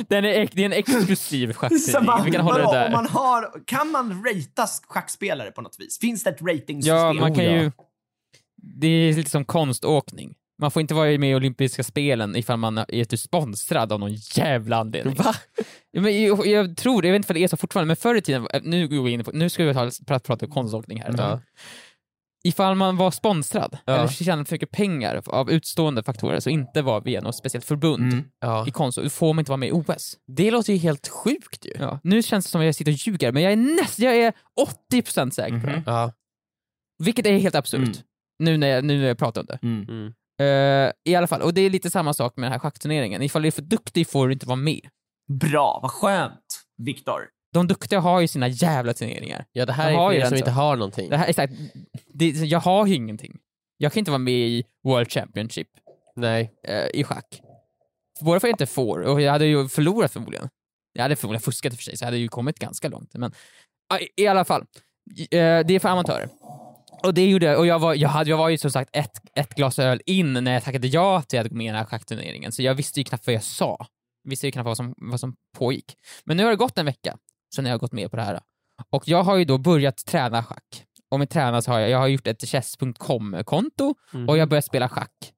[0.08, 1.56] Den är, det är en exklusiv
[2.02, 2.90] man, Vi kan hålla det där.
[2.90, 5.98] man har, kan man ratea schackspelare på något vis?
[5.98, 6.96] Finns det ett ratingsystem?
[6.96, 7.70] Ja, man kan Oh, ju...
[8.62, 10.34] Det är lite som konståkning.
[10.60, 14.14] Man får inte vara med i olympiska spelen ifall man är typ sponsrad av någon
[14.14, 15.14] jävla anledning.
[15.14, 15.34] Va?
[15.92, 18.20] Men jag, jag tror, jag vet inte om det är så fortfarande, men förr i
[18.22, 21.14] tiden, nu går vi in på, nu ska vi ta, prata, prata konståkning här.
[21.18, 21.40] Ja.
[22.44, 23.92] Ifall man var sponsrad, Ja.
[23.94, 28.12] eller tjänade för mycket pengar av utstående faktorer, så inte var via något speciellt förbund
[28.12, 28.24] Mm.
[28.40, 28.66] Ja.
[28.68, 30.16] i konst, då får man inte vara med i OS.
[30.26, 31.72] Det låter ju helt sjukt ju.
[31.78, 32.00] Ja.
[32.02, 34.32] Nu känns det som att jag sitter och ljuger, men jag är näst, jag är
[34.92, 35.82] 80% säker på det.
[35.86, 36.12] Ja.
[37.04, 37.78] Vilket är helt absurt.
[37.80, 37.92] Mm.
[38.38, 39.58] Nu när jag, nu när jag pratar om det.
[39.62, 39.88] Mm.
[39.88, 40.12] Mm.
[40.40, 43.22] Eh, I alla fall, och det är lite samma sak med den här schackturneringen.
[43.22, 44.80] Ifall du är för duktig får du inte vara med.
[45.40, 47.20] Bra, vad skönt, Viktor.
[47.52, 49.44] De duktiga har ju sina jävla turneringar.
[49.52, 51.10] Ja det här har är ju för er som inte har någonting.
[51.10, 51.52] Det här, exakt,
[52.14, 53.38] det, jag har ju ingenting.
[53.76, 55.68] Jag kan inte vara med i World Championship
[56.16, 56.52] Nej.
[56.64, 57.40] eh, i schack.
[58.20, 60.48] Båda för jag inte får, och jag hade ju förlorat förmodligen.
[60.92, 63.14] Jag hade förmodligen fuskat i och för sig, så jag hade ju kommit ganska långt.
[63.14, 63.32] Men
[64.00, 66.28] i, i alla fall, eh, det är för amatörer.
[67.02, 69.20] Och det gjorde jag, och jag var, jag, hade, jag var ju som sagt ett,
[69.34, 71.84] ett glas öl in när jag tackade ja till att gå med i den här
[71.84, 73.76] schackturneringen, så jag visste ju knappt vad jag sa.
[74.22, 75.96] Jag visste ju knappt vad som, vad som pågick.
[76.24, 77.18] Men nu har det gått en vecka
[77.54, 78.40] sedan jag har gått med på det här.
[78.90, 80.84] Och jag har ju då börjat träna schack.
[81.10, 84.28] Och med träna så har jag, jag har gjort ett chess.com-konto Mhm.
[84.28, 85.32] och jag har börjat spela schack.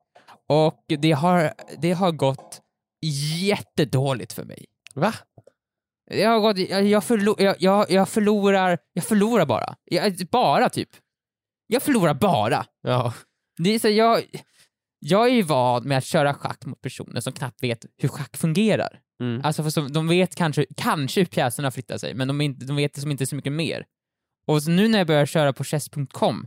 [0.49, 2.61] Och det har, det har gått
[3.41, 4.65] jättedåligt för mig.
[4.95, 5.15] Va?
[6.11, 9.77] Jag, har gått, jag, jag, förlo, jag, jag, jag förlorar, jag förlorar bara.
[9.85, 10.89] Jag, bara typ.
[11.67, 12.67] Jag förlorar bara.
[12.83, 13.15] Ja.
[13.59, 14.23] Det är så jag,
[15.01, 18.37] jag är ju van med att köra schack mot personer som knappt vet hur schack
[18.37, 19.01] fungerar.
[19.21, 19.41] Mm.
[19.45, 22.77] Alltså för som, de vet kanske, kanske hur pjäserna flyttar sig, men de, inte, de
[22.77, 23.85] vet liksom inte så mycket mer.
[24.47, 26.47] Och så nu när jag börjar köra på chess.com,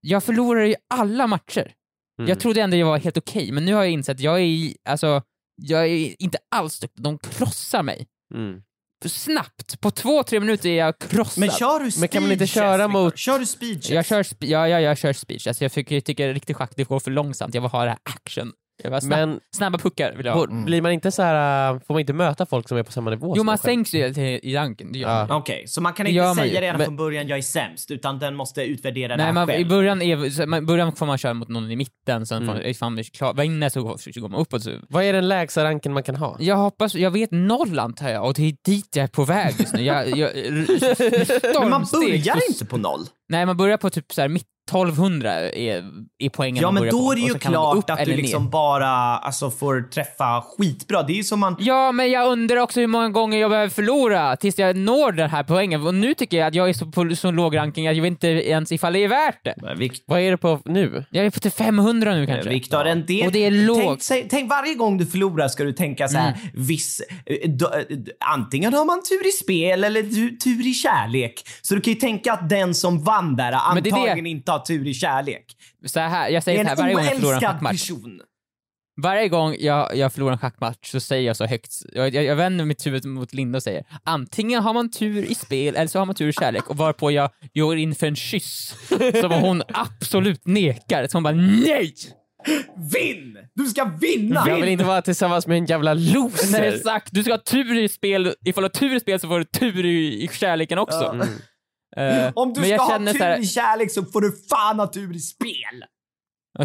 [0.00, 1.74] jag förlorar ju alla matcher.
[2.18, 2.28] Mm.
[2.28, 4.74] Jag trodde ändå jag var helt okej, men nu har jag insett att jag är,
[4.84, 5.22] alltså,
[5.56, 7.04] jag är inte alls duktig.
[7.04, 8.06] De krossar mig.
[8.34, 8.62] Mm.
[9.08, 11.38] Snabbt, på två, tre minuter är jag krossad.
[11.40, 13.02] Men kör du speed Men kan man inte chess, köra Viktor?
[13.04, 13.90] mot- Kör du speed chess?
[13.90, 15.46] jag kör, ja, ja, jag kör speech.
[15.46, 17.54] Alltså jag tycker, jag tycker riktig schack, det går för långsamt.
[17.54, 18.52] Jag vill ha det här action.
[18.82, 20.40] Snabb, Men snabba puckar vill jag ha.
[20.40, 22.92] får- blir man inte så här, äh, får man inte möta folk som är på
[22.92, 23.34] samma nivå?
[23.36, 23.98] Jo, man sänks ju
[24.42, 25.36] i ranken, det gör Ja.
[25.36, 27.42] Okej, så man kan Det inte man säga ju, redan men- från början jag är
[27.42, 29.68] sämst, utan den måste utvärdera det Nej, här man, i, själv.
[29.68, 32.54] början är, i början får man köra mot någon i mitten, sen Mm.
[32.56, 34.62] får, ifall man är klar, så går, så går man uppåt.
[34.62, 34.70] Så.
[34.88, 36.36] Vad är den lägsta ranken man kan ha?
[36.40, 39.54] Jag hoppas, jag vet noll antar jag, och det är dit jag är på väg
[39.58, 39.82] just nu.
[39.82, 40.30] Jag, jag,
[41.60, 43.00] Men man börjar inte på noll.
[43.28, 45.84] Nej, man börjar på typ så här mitt 1200 är,
[46.18, 48.22] är poängen Ja, men då är det ju klart att du eller ner.
[48.22, 51.02] liksom bara alltså, får träffa skitbra.
[51.02, 51.56] Det är ju som man...
[51.58, 55.30] Ja, men jag undrar också hur många gånger jag behöver förlora tills jag når den
[55.30, 55.86] här poängen.
[55.86, 58.10] Och nu tycker jag att jag är så på så låg ranking att jag vet
[58.10, 59.54] inte ens ifall det är värt det.
[59.76, 61.04] Vikt- Vad är det på nu?
[61.10, 62.48] Jag är på till 500 nu kanske.
[62.50, 63.26] Viktor, en del...
[63.26, 64.02] Och det är tänk, lågt.
[64.02, 66.66] säg- tänk varje gång du förlorar ska du tänka så här, Mm.
[66.66, 67.00] viss...
[67.26, 67.96] eh, då- eh,
[68.34, 71.42] antingen har man tur i spel eller tu- tur i kärlek.
[71.62, 74.52] Så du kan ju tänka att den som vann där Men det det- antagligen inte
[74.58, 75.44] tur i kärlek.
[75.86, 77.72] Så här, jag Det säger så här varje gång jag förlorar en schackmatch.
[77.72, 78.20] person.
[79.02, 82.36] Varje gång jag, jag förlorar en schackmatch så säger jag så högt, jag, jag, jag
[82.36, 85.98] vänder mitt huvud mot Linda och säger antingen har man tur i spel eller så
[85.98, 88.74] har man tur i kärlek och varpå jag går in för en kyss
[89.20, 91.06] som hon absolut nekar.
[91.06, 91.94] Så hon bara NEJ!
[92.92, 93.38] Vinn!
[93.54, 94.44] Du ska vinna!
[94.48, 96.60] Jag vill inte vara tillsammans med en jävla loser.
[96.60, 99.28] Nej exakt, du ska ha tur i spel, ifall du har tur i spel så
[99.28, 101.10] får du tur i, i kärleken också.
[101.14, 101.28] Mm.
[101.96, 104.78] Eh, Om du men ska jag ha tur här, i kärlek så får du fan
[104.78, 105.84] ha tur i spel.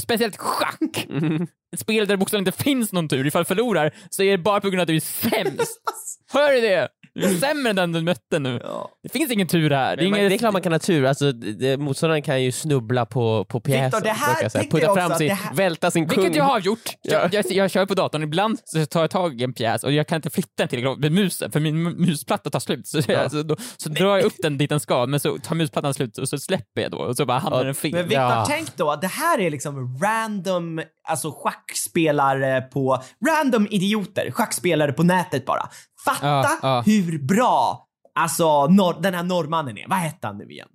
[0.01, 1.07] Speciellt schack!
[1.09, 1.47] Mm.
[1.73, 3.27] Ett spel där det bokstavligen inte finns någon tur.
[3.27, 5.79] Ifall du förlorar så är det bara på grund av att du är sämst.
[6.33, 6.87] Hör du det?
[7.27, 8.59] Sämre än den du mötte nu.
[8.63, 8.89] Ja.
[9.03, 9.95] Det finns ingen tur här.
[9.95, 10.29] Det är, Men man, inget...
[10.31, 13.59] det är klart man kan ha tur, alltså, det, motståndaren kan ju snubbla på, på
[13.61, 13.83] pjäsen.
[13.85, 14.61] Victor, det här brukar jag säga.
[14.61, 16.17] tänkte Putta fram sin, det här- välta sin kung.
[16.23, 16.79] Vilket jag har gjort.
[17.01, 17.19] Ja.
[17.31, 19.91] Jag, jag, jag kör på datorn, ibland så tar jag tag i en pjäs och
[19.91, 22.87] jag kan inte flytta den till med musen för min mu- musplatta tar slut.
[22.87, 25.55] Så, jag, så, då, så drar jag upp den dit den ska, men så tar
[25.55, 27.91] musplattan slut och så släpper jag då och så bara hamnar Ja, den fel.
[27.91, 28.45] Men Viktor, Ja.
[28.47, 31.31] tänk då att det här är liksom random, alltså
[31.83, 35.69] schackspelare på, random idioter, schackspelare på nätet bara.
[36.05, 36.83] Fatta Ja, ja.
[36.85, 39.87] hur bra, alltså nor- den här norrmannen är.
[39.87, 40.67] Vad hette han nu igen?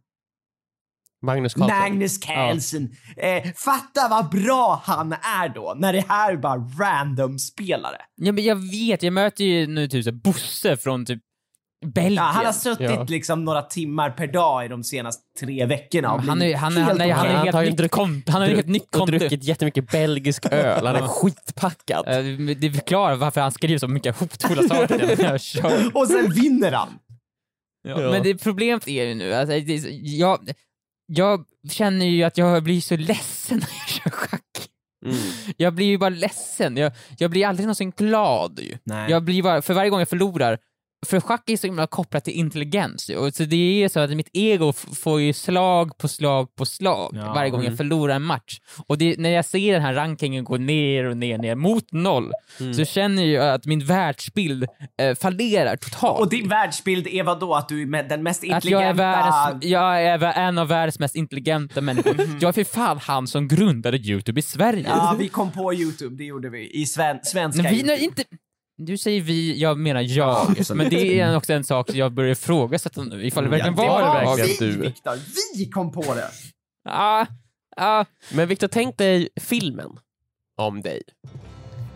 [1.22, 1.78] Magnus Carlsson.
[1.78, 2.90] Magnus Carlsen.
[3.16, 7.96] Eh, fatta vad bra han är då, när det här är bara random spelare.
[8.14, 11.22] Ja, men jag vet, jag möter ju nu typ så Bosse från typ
[11.84, 12.14] Belgien.
[12.14, 13.04] Ja, han har suttit Ja.
[13.08, 17.00] liksom några timmar per dag i de senaste tre veckorna han är, han, är, han,
[17.00, 17.30] är, han, okej.
[17.32, 18.32] är Han tar ju helt nytt konto.
[18.32, 19.18] Han har ett helt nytt och konto.
[19.18, 22.08] druckit jättemycket belgisk öl, han är skitpackad.
[22.08, 25.96] Eh, Det förklarar varför han skriver så mycket hotfulla saker.
[25.96, 26.88] Och sen vinner han.
[27.88, 27.96] Ja.
[27.96, 30.50] Men det problemet är ju nu, alltså, det, jag,
[31.06, 34.40] jag känner ju att jag blir så ledsen när jag kör schack.
[35.06, 35.16] Mm.
[35.56, 38.78] Jag blir ju bara ledsen, jag, jag blir aldrig någonsin glad ju.
[38.84, 39.10] Nej.
[39.10, 40.58] Jag blir bara, för varje gång jag förlorar,
[41.04, 43.16] för schack är så himla kopplat till intelligens ju.
[43.16, 47.10] och så det är så att mitt ego får ju slag på slag på slag
[47.16, 47.70] Ja, varje gång mm.
[47.72, 48.58] jag förlorar en match.
[48.86, 52.30] Och det, när jag ser den här rankingen gå ner och ner, ner mot noll,
[52.60, 52.74] Mm.
[52.74, 54.66] så känner jag att min världsbild
[55.02, 56.20] eh, fallerar totalt.
[56.20, 58.90] Och din världsbild är vad då Att du är med den mest Att jag är,
[58.90, 59.02] intelligenta...
[59.02, 62.16] världens, jag är en av världens mest intelligenta människor.
[62.40, 64.84] Jag är för fan han som grundade Youtube i Sverige.
[64.88, 66.70] Ja, vi kom på Youtube, det gjorde vi.
[66.70, 68.04] I sven svenska Men vi, Youtube.
[68.04, 68.22] inte,
[68.76, 70.56] du säger vi, jag menar jag.
[70.74, 74.06] Men det är också en sak jag börjar ifrågasätta nu, ifall det verkligen var det
[74.20, 74.82] det var verkligen vi, du.
[74.82, 75.18] Viktor.
[75.56, 76.30] Vi kom på det.
[76.84, 77.26] Ja,
[77.76, 79.90] Ja, Men Viktor, tänk dig filmen
[80.56, 81.02] om dig.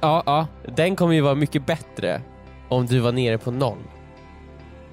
[0.00, 0.46] ja, ja.
[0.76, 2.22] Den kommer ju vara mycket bättre
[2.68, 3.78] om du var nere på noll.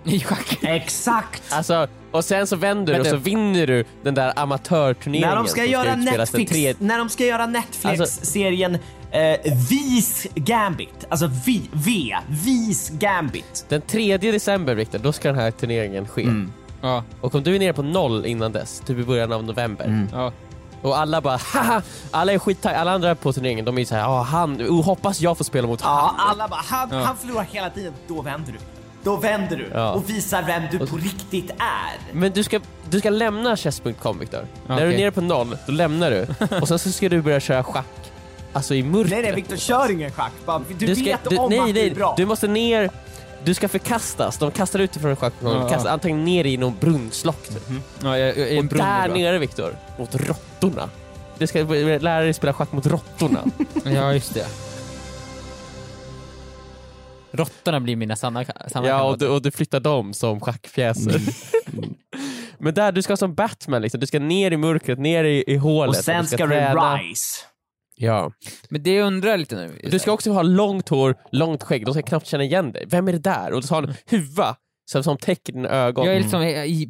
[0.03, 0.63] I schack.
[0.63, 1.43] Exakt!
[1.53, 5.47] Alltså, och sen så vänder du och så vinner du den där amatörturneringen När de
[5.47, 8.77] ska göra Netflix, tredje- när de ska göra Netflix-serien
[9.15, 13.65] eh, Vis Gambit, alltså V, V, Vis Gambit.
[13.69, 16.27] Den 3 december Viktor, då ska den här turneringen ske.
[16.81, 20.07] Ja, Och om du är nere på noll innan dess, typ i början av november,
[20.13, 20.31] ja.
[20.81, 24.21] och alla bara haha, alla är skittaggade, alla andra på turneringen de är såhär, ja
[24.21, 26.29] han, oh, hoppas jag får spela mot Ja, han.
[26.31, 26.99] alla bara, han, Ja.
[27.03, 27.93] han förlorar hela tiden.
[28.07, 28.59] Då vänder du.
[29.03, 29.91] Då vänder du Ja.
[29.91, 32.13] och visar vem du på riktigt är.
[32.13, 32.59] Men du ska,
[32.89, 34.47] du ska lämna chess.com Viktor.
[34.67, 36.27] När du är nere på noll, då lämnar du.
[36.61, 38.11] och sen så ska du börja köra schack.
[38.55, 39.11] Alltså i mörkret.
[39.11, 40.31] Nej, nej, Viktor, kör ingen schack.
[40.45, 42.13] Bara, Du, du ska, vet du, om nej, att det nej, är bra.
[42.17, 42.89] du måste ner,
[43.43, 44.37] du ska förkastas.
[44.37, 45.93] De kastar ut dig från en schackplan, Ja, kastar ja.
[45.93, 47.47] antagligen ner i någon brunnslock.
[47.47, 47.61] typ.
[48.03, 50.89] ja jag, jag är Och där nere Viktor, mot råttorna.
[51.37, 53.39] Du ska lära dig spela schack mot råttorna.
[53.85, 54.45] Ja, just det.
[57.31, 61.21] Råttorna blir mina sanna, sanna ja, och du, och du flyttar dem som schackpjäser.
[62.57, 65.55] Men där, du ska som Batman liksom, du ska ner i mörkret, ner i, i
[65.55, 65.97] hålet.
[65.97, 66.97] och sen du ska du träna.
[66.97, 67.41] rise.
[67.95, 68.31] Ja.
[68.69, 69.79] Men det jag undrar lite nu.
[69.91, 72.85] Du ska också ha långt hår, långt skägg, de ska knappt känna igen dig.
[72.87, 73.51] Vem är det där?
[73.53, 74.55] Och du ska ha en huva
[74.91, 76.05] som, som täcker dina ögon.
[76.05, 76.83] Jag är liksom i, i,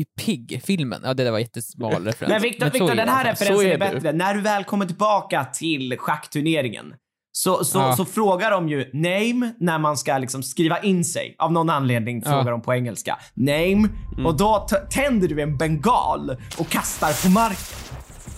[0.00, 1.00] i Pig-filmen.
[1.04, 2.30] Ja, det där var jättesmal referens.
[2.30, 3.34] Men Viktor, så Viktor är den här.
[3.34, 3.94] Så referensen är, är du.
[3.94, 4.12] bättre.
[4.12, 6.94] När du väl kommer tillbaka till schackturneringen
[7.32, 7.96] så, så, Ja.
[7.96, 11.34] så frågar de ju name när man ska liksom skriva in sig.
[11.38, 12.50] Av någon anledning frågar Ja.
[12.50, 13.18] de på engelska.
[13.34, 13.88] Name.
[14.26, 17.87] Och då tänder du en bengal och kastar på marken.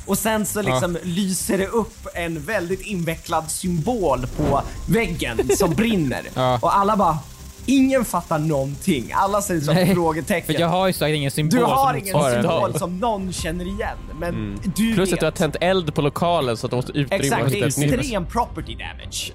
[0.07, 6.23] Och sen så liksom lyser det upp en väldigt invecklad symbol på väggen som brinner.
[6.35, 6.59] Ja.
[6.63, 7.19] Och alla bara,
[7.67, 9.13] ingen fattar någonting.
[9.15, 10.55] Alla ser ut som Nej, frågetecken.
[10.55, 13.65] För jag har ju sagt ingen symbol Du har som ingen symbol som någon känner
[13.65, 14.95] igen, men du Mm.
[14.97, 15.15] Plus vet.
[15.15, 17.61] att du har tänt eld på lokalen så att de måste utrymma och Exakt, det
[17.61, 19.33] är extrem property damage.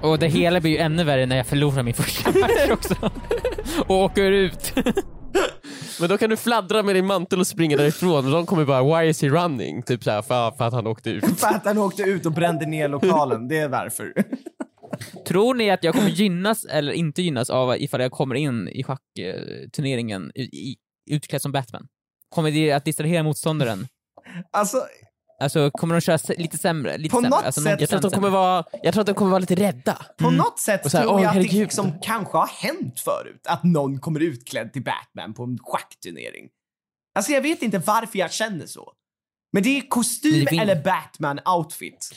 [0.00, 2.94] Eh, Och det hela blir ju ännu värre när jag förlorar min första match också.
[3.86, 4.72] och åker ut.
[6.00, 9.00] Men då kan du fladdra med din mantel och springa därifrån och de kommer bara
[9.02, 11.24] “Why is he running?” Typ såhär för, för att han åkte ut.
[11.40, 14.12] för att han åkte ut och brände ner lokalen, det är varför.
[15.26, 18.84] Tror ni att jag kommer gynnas eller inte gynnas av ifall jag kommer in i
[18.84, 20.32] schackturneringen
[21.10, 21.86] utklädd som Batman?
[22.28, 23.86] Kommer det att distrahera motståndaren?
[24.50, 24.76] Alltså,
[25.42, 26.98] Alltså kommer de köra lite sämre?
[26.98, 27.30] Lite På sämre?
[27.30, 29.38] något alltså, sätt- Jag tror, att de kommer vara, jag tror att de kommer vara
[29.38, 30.06] lite rädda.
[30.18, 30.84] på något sätt Mm.
[30.84, 33.46] Och så här, tror "Åh, jag att det herregud." liksom kanske har hänt förut.
[33.48, 36.48] Att någon kommer utklädd till Batman på en schackturnering.
[37.14, 38.92] Alltså jag vet inte varför jag känner så.
[39.52, 42.12] Men det är kostym Det eller Batman-outfit.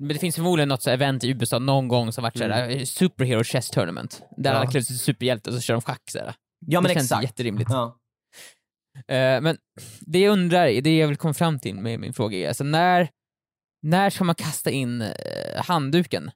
[0.00, 2.86] Men det finns förmodligen något så event i USA någon gång som varit såhär, mm.
[2.86, 4.22] Superhero Chess Tournament.
[4.36, 4.56] Där Ja.
[4.58, 6.34] alla klär sig till superhjälte och så kör de schack såhär.
[6.66, 7.22] Ja men det känns exakt.
[7.24, 7.70] jätterimligt.
[7.70, 7.96] Ja.
[9.08, 9.56] Eh, men
[10.00, 13.08] det jag undrar, det jag vill komma fram till med min fråga är, alltså när,
[13.82, 15.10] när ska man kasta in eh,
[15.56, 16.30] handduken?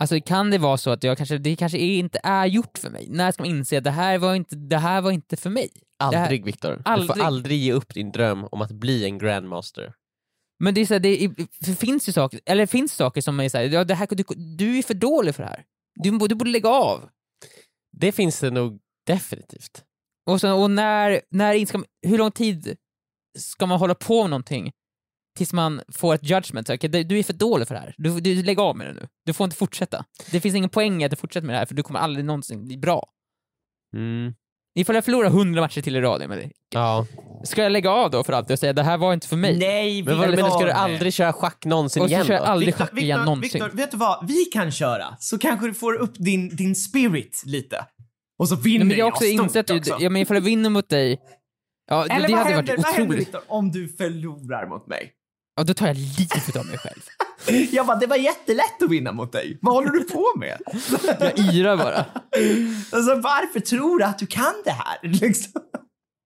[0.00, 3.06] Alltså kan det vara så att jag kanske, det kanske inte är gjort för mig?
[3.10, 5.70] När ska man inse att det här var inte, det här var inte för mig?
[5.98, 6.82] Aldrig Viktor.
[6.96, 9.94] Du får aldrig ge upp din dröm om att bli en grandmaster.
[10.64, 13.40] Men det är så här, det, är, det finns ju saker, eller finns saker som
[13.40, 14.24] är såhär, ja, det här, du,
[14.56, 15.64] du är för dålig för det här.
[15.94, 17.08] Du, du borde lägga av.
[17.96, 19.84] Det finns det nog definitivt.
[20.28, 22.76] Och, så, och när, när ska, man- hur lång tid
[23.38, 24.72] ska man hålla på med någonting
[25.36, 26.66] tills man får ett judgment?
[26.66, 28.92] Så, okay, du är för dålig för det här, du, du lägg av med det
[28.92, 29.08] nu.
[29.26, 30.04] Du får inte fortsätta.
[30.30, 32.24] Det finns ingen poäng i att du fortsätter med det här för du kommer aldrig
[32.24, 33.08] någonsin bli bra.
[33.96, 34.34] Mm.
[34.78, 37.06] Ifall jag förlorar 100 matcher till i rad, Emelie, Ja.
[37.44, 39.58] ska jag lägga av då för alltid och säga det här var inte för mig?
[39.58, 42.44] Nej, Men vad menar, ska du aldrig köra schack någonsin Och så igen kör jag
[42.44, 43.62] aldrig Victor, schack igen Victor, någonsin.
[43.62, 44.26] Victor, vet du vad?
[44.28, 47.84] Vi kan köra, så kanske du får upp din, din spirit lite.
[48.38, 49.96] Och så vinner Nej, men jag också stort insett ju, också.
[50.00, 51.20] ja, men ifall jag vinner mot dig,
[51.90, 53.28] ja, det, Eller det vad hade händer, varit vad händer otroligt.
[53.28, 55.12] Victor, om du förlorar mot mig?
[55.56, 57.00] Ja, då tar jag livet av mig själv.
[57.72, 59.58] Jag bara, det var jättelätt att vinna mot dig.
[59.62, 60.58] Vad håller du på med?
[61.20, 61.96] Jag yrar bara.
[62.92, 64.98] Alltså varför tror du att du kan det här?
[65.02, 65.62] Liksom.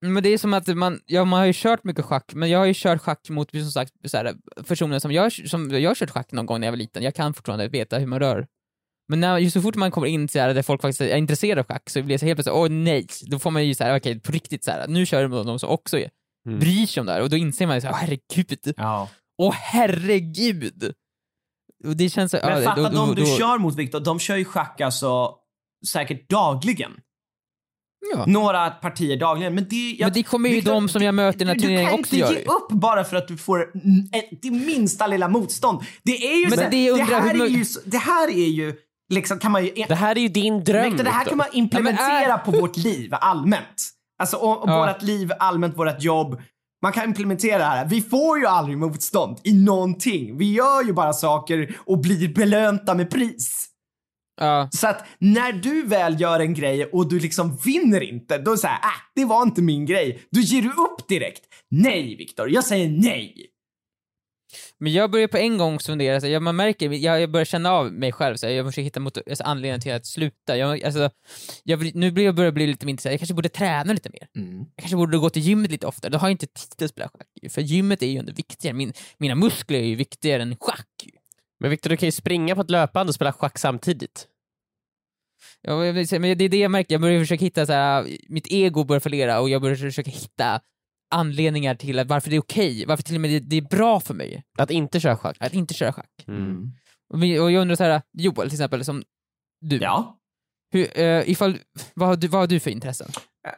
[0.06, 2.58] Men det är som att man, ja, man har ju kört mycket schack, men jag
[2.58, 4.34] har ju kört schack mot som sagt så här,
[4.68, 7.14] personer som jag, som jag har kört schack någon gång när jag var liten, jag
[7.14, 8.46] kan fortfarande veta hur man rör.
[9.12, 11.60] Men när, just så fort man kommer in så här, där folk faktiskt är intresserade
[11.60, 13.96] av schack så blir det så helt plötsligt, åh nej, då får man ju såhär,
[13.98, 16.10] okej på riktigt såhär, nu kör du mot någon som också är,
[16.46, 16.58] Mm.
[16.58, 19.08] bryr sig om det här och då inser man ju såhär, åh herregud, Ja.
[19.42, 20.92] åh herregud!
[21.84, 23.74] Och det känns så, Men ja, fatta då- att de då- du då- kör mot
[23.76, 25.34] Victor, de kör ju schack alltså
[25.92, 26.92] säkert dagligen.
[28.14, 28.24] Ja.
[28.26, 29.54] Några partier dagligen.
[29.54, 31.54] Men det, jag, Men det kommer ju Victor, de som jag möter i den här
[31.54, 32.46] du- turneringen Du också kan göra inte ju.
[32.46, 33.60] ge upp bara för att du får
[34.12, 35.80] ett, det minsta lilla motstånd.
[36.02, 38.74] Det är ju Men så, det det här hur är ju, det här är ju,
[39.12, 42.28] liksom kan man ju, Det här är ju din dröm det här kan man implementera
[42.28, 43.88] Ja, på vårt liv allmänt.
[44.22, 44.86] Alltså och, och Ja.
[44.86, 46.40] vårt liv allmänt, vårt jobb.
[46.82, 47.86] man kan implementera det här.
[47.86, 50.38] Vi får ju aldrig motstånd i någonting.
[50.38, 53.68] Vi gör ju bara saker och blir belönta med pris.
[54.40, 54.68] Ja.
[54.72, 58.74] Så att när du väl gör en grej och du liksom vinner inte, då säger
[58.74, 60.22] ah, det var inte min grej.
[60.30, 61.42] Då ger du upp direkt.
[61.70, 63.34] Nej, Viktor, jag säger nej.
[64.82, 67.70] Men jag börjar på en gång fundera, så jag, man märker, jag, jag börjar känna
[67.70, 70.56] av mig själv, så jag försöker hitta mot, alltså, anledningen till att sluta.
[70.56, 71.10] Jag, alltså,
[71.64, 74.28] jag, nu blir jag börjar bli lite mer intresserad, jag kanske borde träna lite mer.
[74.76, 77.08] Jag kanske borde gå till gymmet lite oftare, då har jag inte tid att spela
[77.08, 81.06] schack för gymmet är ju ändå viktigare, Min, mina muskler är ju viktigare än schack.
[81.60, 84.26] Men Viktor, du kan ju springa på ett löpband och spela schack samtidigt.
[85.60, 88.84] Ja, men det är det jag märker, jag börjar försöka hitta så här, mitt ego
[88.84, 90.60] börjar fallera och jag börjar försöka hitta
[91.12, 94.00] anledningar till att varför det är okej, varför till och med det, det är bra
[94.00, 95.36] för mig Att inte köra schack.
[95.40, 96.24] att inte köra schack.
[96.28, 96.72] Mm.
[97.14, 99.02] Och vi- och jag undrar så här, Joel till exempel, som
[99.60, 100.18] du, Ja.
[100.72, 101.58] hur, eh, ifall,
[101.94, 103.08] vad, har du, vad har du för intressen?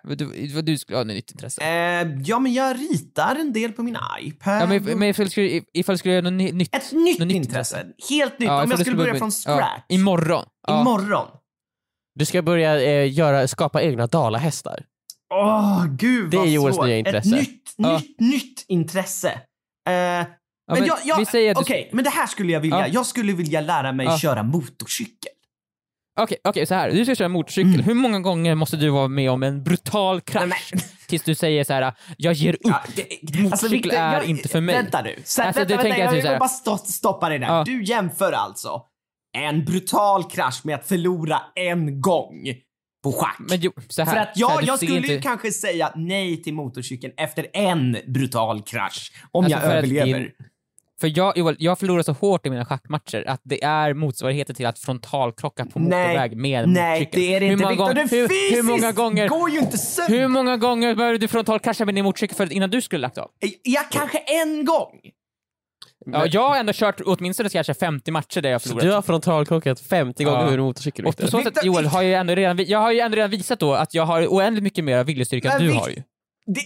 [0.02, 1.62] Vad du, vad du skulle ha nytt intresse?
[1.62, 4.62] Eh, ja, men jag ritar en del på min iPad.
[4.62, 6.74] Ja, men, men ifall, skulle, ifall du skulle göra något ny- nytt?
[6.76, 7.86] Ett nytt, något nytt intresse.
[8.10, 8.46] Helt nytt.
[8.48, 9.82] Ja, Om jag skulle börja börja- från scratch.
[9.88, 10.44] Ja, imorgon.
[10.66, 10.80] Ja.
[10.80, 11.26] Imorgon.
[12.14, 14.84] Du ska börja eh, göra, skapa egna dalahästar.
[15.34, 16.86] Åh, gud Det är vad Joels svårt.
[16.86, 17.28] nya intresse.
[17.28, 17.98] Ett nytt, Ja.
[17.98, 19.28] nytt, nytt intresse.
[19.88, 19.92] Eh,
[20.66, 22.60] Ja, men men jag, jag, vi säger att du- Okej, men det här skulle jag
[22.60, 22.78] vilja.
[22.78, 22.86] Ja.
[22.88, 25.30] Jag skulle vilja lära mig köra motorcykel.
[26.20, 26.90] Okej, okej, så här.
[26.90, 27.74] Du ska köra motorcykel.
[27.74, 27.84] Mm.
[27.84, 31.64] Hur många gånger måste du vara med om en brutal krasch Nej, tills du säger
[31.64, 32.60] så här: jag ger upp?
[32.64, 34.74] Ja, det, Motorcykel Viktor, är inte för mig.
[34.74, 35.14] Vänta nu.
[35.24, 37.46] Så, Alltså, vänta, du vänta, jag, jag vill här- bara stå, stoppa det där.
[37.46, 37.64] Ja.
[37.66, 38.82] Du jämför alltså
[39.38, 42.46] en brutal krasch med att förlora en gång
[43.04, 43.36] på schack.
[43.38, 44.12] Men jo, så här.
[44.12, 48.62] För att jag, här, jag skulle inte- kanske säga nej till motorcykeln efter en brutal
[48.62, 49.12] krasch.
[49.32, 50.18] Om Alltså, jag för överlever.
[50.20, 50.30] din-
[51.00, 54.66] För jag, Joel, jag förlorar så hårt i mina schackmatcher att det är motsvarigheten till
[54.66, 57.94] att frontalkrocka på Nej, motorväg med Nej, det är det hur inte Viktor.
[57.94, 60.18] Det hur, hur många gånger, går ju inte sönder.
[60.18, 63.30] hur många gånger behövde du frontalkrascha med din motorcykel för, innan du skulle lagt av?
[63.62, 64.90] Ja, kanske en gång.
[66.06, 68.84] Ja, jag har ändå kört åtminstone kanske 50 matcher där jag har Så förlorat.
[68.86, 70.46] du har frontalkrockat 50 gånger Ja.
[70.50, 72.78] hur en motorcykel Och på så sätt, Victor- Joel, har jag, ju ändå redan, jag
[72.78, 75.72] har ju ändå redan visat då att jag har oändligt mycket mer viljestyrka än du
[75.72, 76.02] har ju.
[76.46, 76.60] Det,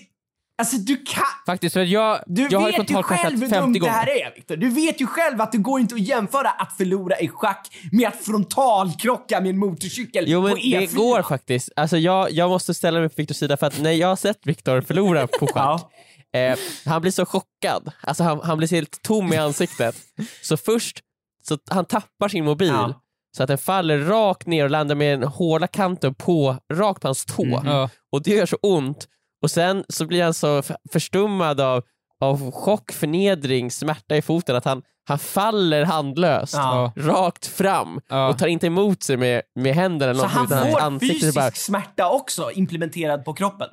[0.61, 1.23] alltså du kan...
[1.47, 3.93] Faktiskt, för jag, Du jag har ju vet ju själv hur 50 dumt det gånger.
[3.93, 4.57] här är Viktor.
[4.57, 8.09] Du vet ju själv att det går inte att jämföra att förlora i schack med
[8.09, 8.17] att
[8.63, 10.81] frontalkrocka med en motorcykel Jo men på E4.
[10.81, 11.71] det går faktiskt.
[11.77, 14.39] Alltså jag, jag måste ställa mig på Viktors sida för att när jag har sett
[14.47, 15.91] Viktor förlora på schack, Ja.
[16.35, 17.93] Eh, han blir så chockad.
[18.01, 19.97] Alltså han, han blir helt tom i ansiktet.
[20.43, 21.01] så först,
[21.49, 23.01] så han tappar sin mobil Ja.
[23.37, 27.09] så att den faller rakt ner och landar med den hårda kanten på, rakt på
[27.09, 27.63] hans tå.
[27.65, 27.91] Ja.
[28.13, 29.09] Och det gör så ont.
[29.43, 30.63] Och sen så blir han så
[30.93, 31.83] förstummad av,
[32.21, 36.93] av chock, förnedring, smärta i foten att han, han faller handlöst Ja.
[36.97, 38.29] rakt fram Ja.
[38.29, 41.35] och tar inte emot sig med, med händerna eller Så något, han utan får fysisk
[41.35, 43.69] bara smärta också implementerad på kroppen.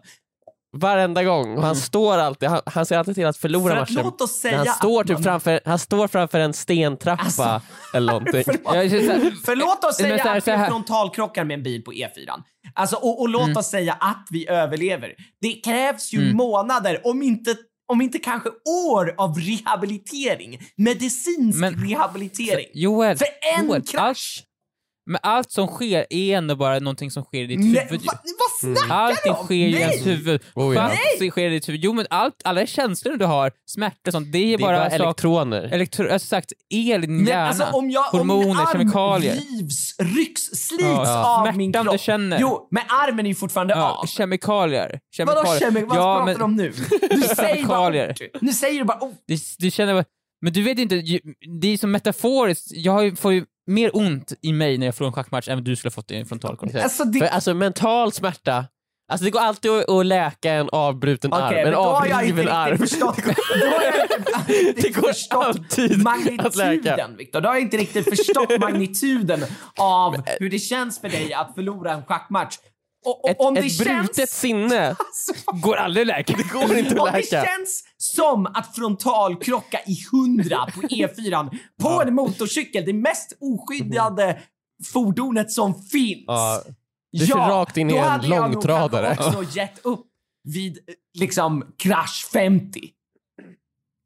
[0.76, 1.58] Varenda gång.
[1.58, 4.04] Och han står alltid, han, han ser alltid till att förlora För att matchen.
[4.06, 7.62] låt oss säga han, står typ man- framför, han står framför en stentrappa Alltså,
[7.94, 8.44] eller någonting.
[9.46, 9.84] Förlåt.
[9.84, 12.10] Oss säga här- att vi frontalkrockar med en bil på E4.
[12.74, 13.58] Alltså, och, och låt Mm.
[13.58, 15.14] oss säga att vi överlever.
[15.42, 16.38] Det krävs ju Mm.
[16.38, 17.56] månader, om inte,
[17.92, 18.50] om inte kanske
[18.90, 20.60] år av rehabilitering.
[20.78, 22.66] Medicinsk Men- rehabilitering.
[22.74, 23.28] Joel, För
[23.60, 24.44] en Joel, krasch!
[25.06, 28.06] Men allt som sker är ändå bara någonting som sker i ditt Nej, huvud.
[28.06, 28.14] va,
[28.64, 29.46] vad snackar Allting du om?
[29.46, 29.82] sker i Nej!
[29.82, 30.42] ens huvud.
[30.56, 30.82] Oh, ja.
[30.82, 31.82] Allt sker i ditt huvud.
[31.84, 34.78] Jo men allt, alla känslor du har, smärta och sånt, det är Det är bara,
[34.78, 35.62] bara sak, elektroner.
[35.74, 37.48] elektro, alltså sagt, el i din Men hjärna.
[37.48, 39.34] alltså om, jag, om min hormoner, arm kemikalier.
[39.36, 41.40] rivs, rycks, slits Ja.
[41.50, 41.94] av min Smärtan kropp.
[41.94, 42.40] du känner.
[42.40, 44.06] Jo, men armen är ju fortfarande Ja, av.
[44.06, 45.00] kemikalier.
[45.18, 45.60] Vadå kemikalier.
[45.60, 45.84] kemik?
[45.90, 46.74] Vad ja, pratar men, du om nu?
[47.10, 48.16] Du säger bara Kemikalier.
[48.42, 49.24] Nu säger du bara ort.
[49.28, 50.06] Du, du känner bara,
[50.42, 50.96] men du vet inte,
[51.62, 55.14] det är som metaforiskt, jag får ju mer ont i mig när jag förlorar en
[55.14, 56.84] schackmatch än vad du skulle ha fått i en frontalkontroll.
[56.84, 58.66] Alltså, det, För, alltså mental smärta,
[59.12, 62.72] alltså det går alltid att, att läka en avbruten Okej, arm, men en avriven arm.
[62.72, 63.18] riktigt förstått,
[63.62, 66.74] då har jag inte Det går förstått alltid att läka.
[66.74, 67.42] magnituden, Viktor.
[67.42, 69.46] Då har jag inte riktigt förstått magnituden
[69.78, 72.56] av hur det känns för dig att förlora en schackmatch.
[73.06, 74.30] Och, och Ett, om det ett brutet känns...
[74.32, 76.34] sinne Alltså, Går aldrig att läka.
[76.38, 77.46] det går inte om att det läka.
[77.46, 77.84] känns
[78.14, 84.40] som att frontalkrocka i 100 på E4 på en motorcykel, det mest oskyddade
[84.94, 86.24] fordonet som finns.
[86.28, 86.62] Ja,
[87.12, 89.18] Du kör rakt in i då en hade jag nog långtradare.
[89.20, 90.06] också gett upp
[90.44, 90.80] vid
[91.20, 92.82] liksom krasch 50.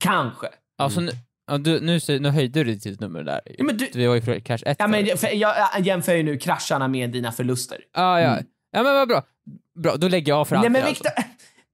[0.04, 0.48] Kanske.
[0.78, 1.12] Alltså, nu,
[1.48, 3.42] ja, du, nu, nu höjde du ditt nummer där.
[3.58, 4.76] Ja, men du- Vi var ju för cash 1.
[4.80, 7.78] Ja, men jag, jag jämför ju nu krascharna med dina förluster.
[7.96, 8.38] ja, ja.
[8.72, 9.24] ja, men vad bra.
[9.80, 11.04] Bra, då lägger jag av för Nej alltid men alltså.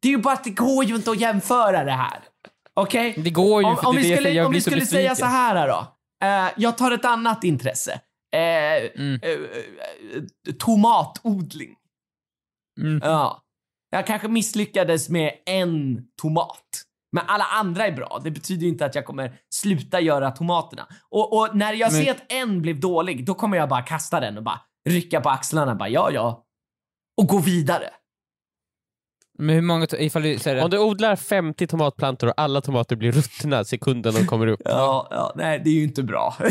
[0.05, 2.19] Det är ju bara att det går ju inte att jämföra det här.
[2.73, 3.13] Okej?
[3.17, 5.15] Det går ju, Om, för om det vi skulle, jag om vi så skulle säga
[5.15, 5.87] så här då.
[6.27, 7.91] Eh, jag tar ett annat intresse.
[8.35, 9.19] Eh, Mm.
[9.23, 11.75] eh, tomatodling.
[12.81, 12.99] Mm.
[13.03, 13.41] Ja.
[13.89, 16.61] Jag kanske misslyckades med en tomat.
[17.11, 18.21] Men alla andra är bra.
[18.23, 20.87] Det betyder inte att jag kommer sluta göra tomaterna.
[21.09, 24.19] Och, och när jag Men- ser att en blev dålig, då kommer jag bara kasta
[24.19, 26.43] den och bara rycka på axlarna bara ja, ja.
[27.21, 27.89] Och gå vidare.
[29.37, 33.11] Men hur många, ifall du säger Om du odlar 50 tomatplantor och alla tomater blir
[33.11, 34.61] ruttna sekunden de kommer upp.
[34.65, 36.35] Ja, ja, nej, det är ju inte bra.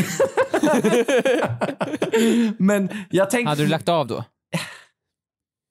[2.59, 3.49] Men jag tänkte...
[3.49, 4.24] hade du lagt av då?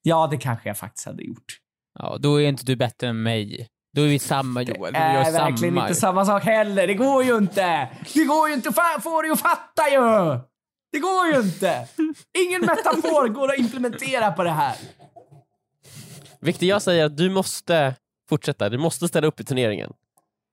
[0.01, 1.59] Ja, det kanske jag faktiskt hade gjort.
[1.99, 3.67] Ja, då är inte du bättre än mig.
[3.95, 4.93] Då är vi samma Joel.
[4.93, 5.87] Vi är verkligen samma.
[5.87, 6.87] inte samma sak heller.
[6.87, 7.89] Det går ju inte.
[8.13, 8.71] Det går ju inte.
[8.71, 9.99] Fan får du att fatta ju.
[10.91, 11.87] Det går ju inte.
[12.47, 14.75] Ingen metafor går att implementera på det här.
[16.43, 17.95] Viktor, jag säger att du måste
[18.29, 18.69] fortsätta.
[18.69, 19.91] Du måste ställa upp i turneringen.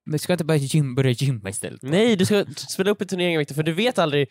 [0.06, 1.82] Men ska jag inte bara gym, börja gymma istället?
[1.82, 4.28] Nej, du ska spela upp i turneringen Viktor, för du vet aldrig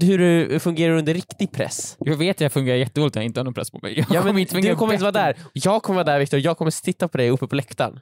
[0.00, 1.96] hur du fungerar under riktig press.
[2.00, 3.92] Jag vet att jag fungerar jättedåligt när jag inte har någon press på mig.
[3.98, 5.42] Jag Ja, men kommer inte du kommer inte vara bättre.
[5.42, 5.50] där.
[5.52, 8.00] Jag kommer vara där Viktor, jag kommer titta på dig uppe på läktaren.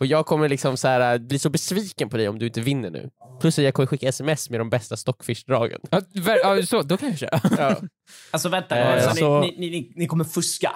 [0.00, 2.90] Och jag kommer liksom så här, bli så besviken på dig om du inte vinner
[2.90, 3.10] nu.
[3.40, 5.80] Plus att jag kommer skicka sms med de bästa stockfish-dragen.
[5.90, 7.40] Ja, så, då kan jag köra.
[7.58, 7.76] Ja.
[8.30, 10.72] Alltså vänta, Eh, alltså, så- ni, ni, ni, ni kommer fuska.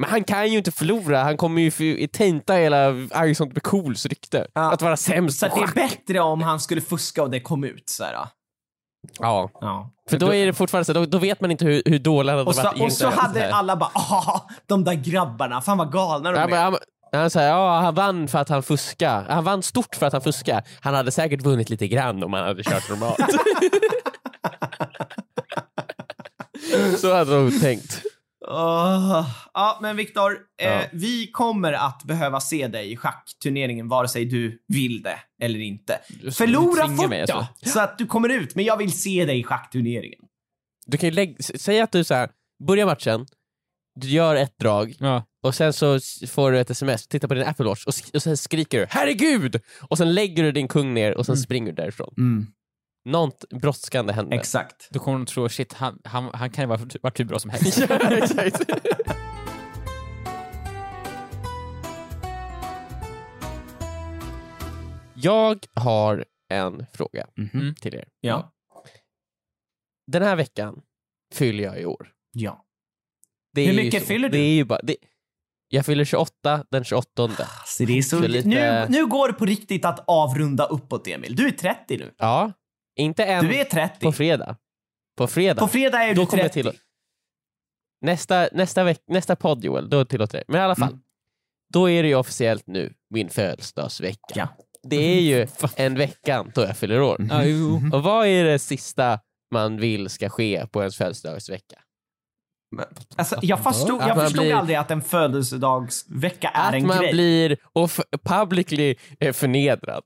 [0.00, 4.46] Men han kan ju inte förlora, han kommer ju tainta hela Argson blir cools rykte.
[4.54, 4.72] Ja.
[4.72, 7.88] Att vara sämst Så det är bättre om han skulle fuska och det kom ut
[7.88, 8.12] så här.
[9.18, 9.90] Ja, Ja.
[10.10, 12.38] för då är det fortfarande så, då, då vet man inte hur, hur dålig han
[12.38, 15.92] hade Och så, varit och så hade alla bara ah, de där grabbarna, fan vad
[15.92, 16.48] galna de Ja, är.
[16.48, 16.76] men han,
[17.12, 19.32] han säger ja, han vann för att han fuskade.
[19.32, 20.62] Han vann stort för att han fuskade.
[20.80, 23.18] Han hade säkert vunnit lite grann om han hade kört normalt.
[26.98, 28.02] Så hade de tänkt.
[28.52, 29.30] Åh.
[29.54, 30.32] ja, men Viktor,
[30.62, 30.82] eh, Ja.
[30.92, 35.98] vi kommer att behöva se dig i schackturneringen vare sig du vill det eller inte.
[36.32, 37.68] Förlora fort mig, då, alltså.
[37.70, 40.20] så att du kommer ut, men jag vill se dig i schackturneringen.
[40.86, 42.30] Du kan ju lägga, säg att du så här,
[42.66, 43.26] börjar matchen,
[44.00, 45.24] du gör ett drag Ja.
[45.42, 45.98] och sen så
[46.28, 49.60] får du ett sms, titta på din Apple Watch och, och sen skriker du “Herregud!”
[49.80, 52.14] och sen lägger du din kung ner och sen springer du därifrån.
[53.04, 54.36] Något brådskande händer.
[54.36, 54.88] Exakt.
[54.90, 57.50] Då kommer de tro, shit, han, han, han kan ju vara varit hur bra som
[57.50, 57.78] helst.
[57.88, 58.60] ja, exakt.
[65.14, 67.74] Jag har en fråga Mhm.
[67.80, 68.04] till er.
[68.20, 68.52] Ja.
[70.06, 70.82] Den här veckan
[71.34, 72.08] fyller jag i år.
[72.32, 72.64] Ja.
[73.56, 74.38] Hur mycket fyller du?
[74.38, 74.96] Det är ju bara, det,
[75.68, 77.28] jag fyller 28 den 28.
[77.66, 81.06] Så det är så, Så lite- nu, nu går det på riktigt att avrunda uppåt,
[81.06, 81.36] Emil.
[81.36, 82.14] Du är 30 nu.
[82.18, 82.52] Ja,
[82.96, 84.00] inte än Du är 30.
[84.00, 84.56] på fredag.
[85.16, 85.60] På fredag.
[85.60, 86.70] På fredag är Då du kommer jag 30.
[86.70, 86.80] till-
[88.02, 90.44] Nästa, nästa, veck, nästa podd Joel, då tillåter jag.
[90.48, 91.02] Men i alla fall, Mm.
[91.72, 94.34] då är det ju officiellt nu min födelsedagsvecka.
[94.34, 94.48] Ja.
[94.82, 97.28] Det är ju en vecka då jag fyller år.
[97.44, 97.80] Jo.
[97.92, 99.20] Och vad är det sista
[99.50, 101.78] man vill ska ske på ens födelsedagsvecka?
[103.16, 106.86] Alltså, jag förstod, Att jag man förstod blir- aldrig att en födelsedagsvecka är Att en
[106.86, 107.12] man grej.
[107.12, 108.94] blir off- publicly
[109.32, 110.02] förnedrad.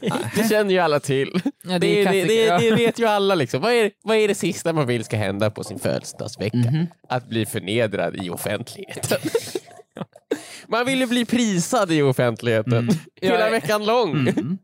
[0.36, 1.40] det känner ju alla till.
[1.64, 3.34] Ja, Det, det, det, det vet ju alla.
[3.34, 3.60] Liksom.
[3.60, 6.56] Vad, är, vad är det sista man vill ska hända på sin födelsedagsvecka?
[6.56, 6.86] Mhm.
[7.08, 9.18] Att bli förnedrad i offentligheten.
[10.68, 12.94] man vill ju bli prisad i offentligheten Mm.
[13.20, 14.10] hela veckan lång.
[14.28, 14.58] Mm.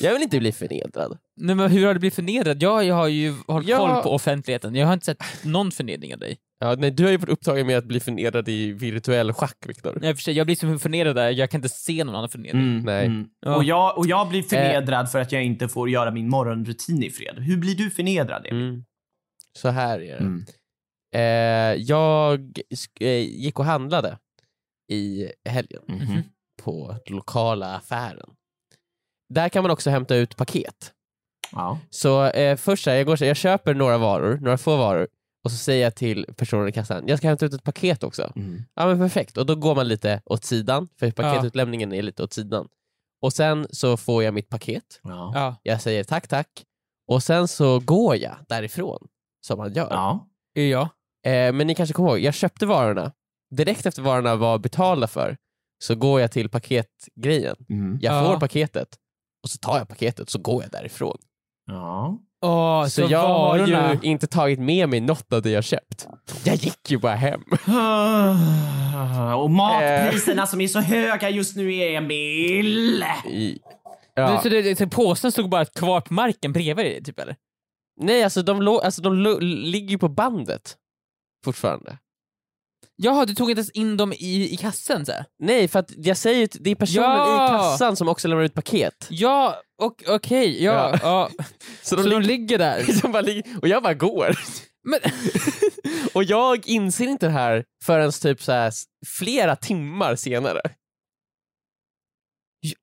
[0.00, 1.18] Jag vill inte bli förnedrad.
[1.36, 2.62] Nej, men hur har du blivit förnedrad?
[2.62, 3.78] Jag, jag har ju hållit Ja.
[3.78, 4.74] koll på offentligheten.
[4.74, 6.36] Jag har inte sett någon förnedring av dig.
[6.58, 9.98] Ja, nej, du har ju fått upptaget med att bli förnedrad i virtuell schack, Viktor.
[10.00, 12.62] Nej, för sig, jag blir så förnedrad där, jag kan inte se någon annan förnedring.
[12.62, 12.82] Mm.
[12.84, 13.06] Nej.
[13.06, 13.26] Mm.
[13.40, 13.56] Ja.
[13.56, 17.10] Och, jag, och jag blir förnedrad för att jag inte får göra min morgonrutin i
[17.10, 17.38] fred.
[17.38, 18.62] Hur blir du förnedrad, Emil?
[18.68, 18.84] Mm.
[19.58, 20.24] Så här är det.
[20.24, 20.44] Mm.
[21.14, 22.52] Eh, jag
[23.00, 24.18] eh, gick och handlade
[24.92, 26.22] i helgen Mhm.
[26.62, 28.30] på lokala affären.
[29.28, 30.92] Där kan man också hämta ut paket.
[31.52, 31.78] Ja.
[31.90, 34.76] Så eh, först så här, jag, går så här, jag köper några varor, några få
[34.76, 35.08] varor
[35.44, 38.32] och så säger jag till personen i kassan, jag ska hämta ut ett paket också.
[38.36, 38.62] Mm.
[38.74, 42.32] Ja men perfekt, och då går man lite åt sidan, för paketutlämningen är lite åt
[42.32, 42.68] sidan.
[43.22, 45.32] Och sen så får jag mitt paket, Ja.
[45.34, 45.56] Ja.
[45.62, 46.48] jag säger tack tack,
[47.08, 49.06] och sen så går jag därifrån,
[49.46, 49.88] som man gör.
[49.90, 50.28] Ja.
[50.52, 50.82] Ja.
[51.30, 53.12] Eh, men ni kanske kommer ihåg, jag köpte varorna,
[53.50, 55.36] direkt efter varorna var betalda för,
[55.78, 57.56] så går jag till paketgrejen.
[57.68, 57.98] Mm.
[58.02, 58.30] Jag Ja.
[58.32, 58.88] får paketet,
[59.44, 61.18] och så tar jag paketet, så går jag därifrån.
[61.66, 62.18] Ja.
[62.44, 66.06] Åh, Så, jag har ju inte tagit med mig något av det jag köpt.
[66.44, 67.40] Jag gick ju bara hem.
[69.38, 73.04] Och matpriserna som är så höga just nu, Emil.
[73.28, 73.58] I,
[74.14, 74.40] ja.
[74.42, 77.36] Så det, så påsen stod bara kvar på marken bredvid dig, typ eller?
[78.00, 80.76] Nej, alltså de, lå- alltså, de lo- ligger ju på bandet
[81.44, 81.98] fortfarande.
[82.96, 85.24] Jaha, du tog inte ens in dem i, i kassen så här.
[85.38, 87.46] Nej, för att jag säger ju att det är personen Ja!
[87.46, 89.06] i kassan som också lämnar ut paket.
[89.10, 90.98] Ja, och okej, ja.
[91.02, 91.30] Ja.
[91.82, 92.82] Så de de ligger, ligger där.
[93.00, 94.38] som bara ligger, och jag bara går.
[94.88, 95.00] Men,
[96.14, 98.84] och jag inser inte det här förrän typ så här, s-
[99.18, 100.60] flera timmar senare.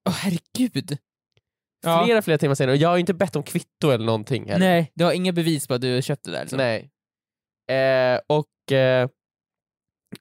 [0.09, 0.97] Åh herregud.
[1.83, 2.03] Ja.
[2.05, 4.65] Flera, flera timmar senare och jag har ju inte bett om kvitto eller någonting heller.
[4.65, 6.57] Nej, du har inga bevis på att du köpte det där liksom.
[6.57, 6.89] Nej.
[7.79, 9.09] Eh, och eh,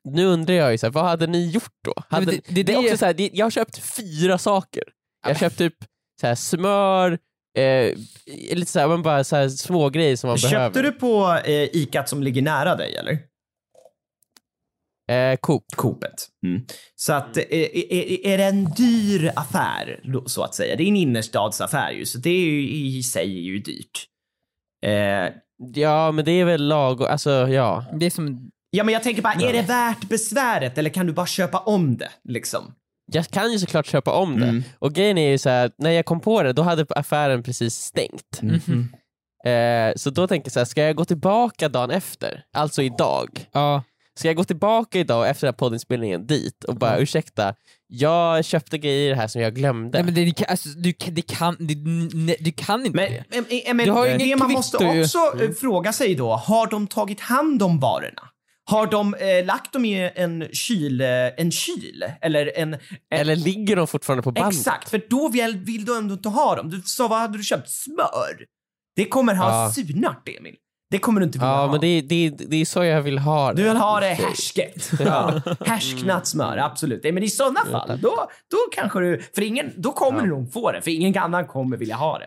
[0.04, 1.94] nu undrar jag ju så här, vad hade ni gjort då?
[2.08, 4.82] Hade, det, det- det- är också så här, det, jag har köpt fyra saker.
[5.22, 5.74] Jag har köpt typ
[6.20, 7.18] så här, smör,
[7.58, 7.94] eh,
[8.56, 10.82] lite så här, men bara så här, små grejer som man Köpte behöver.
[10.82, 13.18] du på eh, Icat som ligger nära dig eller?
[15.10, 15.64] Eh, Coop.
[15.76, 16.28] Coopet.
[16.46, 16.66] Mm.
[16.96, 20.76] Så att, eh, är, är det en dyr affär så att säga?
[20.76, 24.06] Det är en innerstadsaffär ju, så det är ju, i sig är ju dyrt.
[24.86, 25.34] Eh,
[25.74, 27.84] Ja, men det är väl lag alltså ja.
[28.00, 31.12] Det är som, ja, men jag tänker bara, är det värt besväret eller kan du
[31.12, 32.74] bara köpa om det liksom?
[33.12, 34.46] Jag kan ju såklart köpa om det.
[34.46, 34.62] Mm.
[34.78, 37.74] Och grejen är ju så här, när jag kom på det, då hade affären precis
[37.74, 38.42] stängt.
[38.42, 38.88] Mhm.
[39.44, 42.44] Eh, så då tänker jag så här, ska jag gå tillbaka dagen efter?
[42.52, 43.46] Alltså idag.
[43.52, 43.82] ja.
[44.14, 47.54] Ska jag gå tillbaka idag efter den här poddinspelningen dit och bara ursäkta,
[47.86, 50.02] jag köpte grejer här som jag glömde.
[50.02, 51.74] Nej, men det, alltså, du, kan- det kan, det,
[52.14, 53.74] nej, du kan inte Men, det.
[53.74, 55.02] men, Du har ju det ingen man måste ju.
[55.04, 58.22] också eh, fråga sig då, har de tagit hand om varorna?
[58.70, 61.06] Har de eh, lagt dem i en kyl, eh,
[61.36, 62.04] en kyl?
[62.20, 62.74] Eller en...
[62.74, 62.80] en
[63.10, 64.52] Eller ligger de fortfarande på band?
[64.52, 66.70] Exakt, för då vill, vill du ändå inte ha dem.
[66.70, 67.68] Du sa, vad hade du köpt?
[67.70, 68.44] Smör?
[68.96, 69.72] Det kommer ha Ja.
[69.72, 70.54] surnat, Emil.
[70.90, 71.70] Det kommer du inte vilja Ja, ha.
[71.72, 73.62] men det, är- det, det är så jag vill ha det.
[73.62, 74.90] Du vill ha det härsket.
[75.00, 75.40] Ja.
[75.66, 77.02] Härsknat smör, absolut.
[77.04, 79.22] Men i sådana fall, då, då kanske du...
[79.34, 80.24] För ingen, då kommer Ja.
[80.24, 82.26] du nog få det, för ingen annan kommer vilja ha det.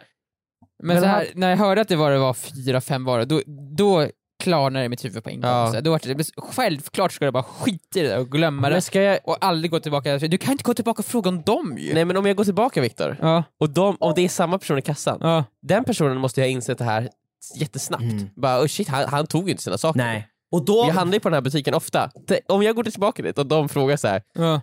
[0.84, 3.26] Men, Men så här, när jag hörde att det var, det var fyra, fem varor,
[3.26, 3.42] då,
[3.78, 4.08] då
[4.44, 5.52] klarnade det i mitt huvud på en gång.
[5.52, 5.68] Ja.
[5.68, 8.30] Så här, Då var det, men självklart ska jag bara skita i det där och
[8.30, 9.20] glömma det Men ska jag...
[9.24, 10.18] och aldrig gå tillbaka.
[10.18, 11.94] Du kan inte gå tillbaka och fråga om dem ju.
[11.94, 14.78] Nej men om jag går tillbaka Viktor, Ja, och de, om det är samma person
[14.78, 15.44] i kassan, ja.
[15.62, 17.10] den personen måste jag ha insett det här
[17.56, 18.04] jättesnabbt.
[18.04, 18.30] Mm.
[18.36, 19.98] Bara oh shit, han, han tog ju inte sina saker.
[19.98, 20.28] Nej.
[20.52, 20.86] Och då...
[20.88, 22.12] Jag handlar ju på den här butiken ofta.
[22.48, 24.62] Om jag går tillbaka dit och de frågar så här, ja.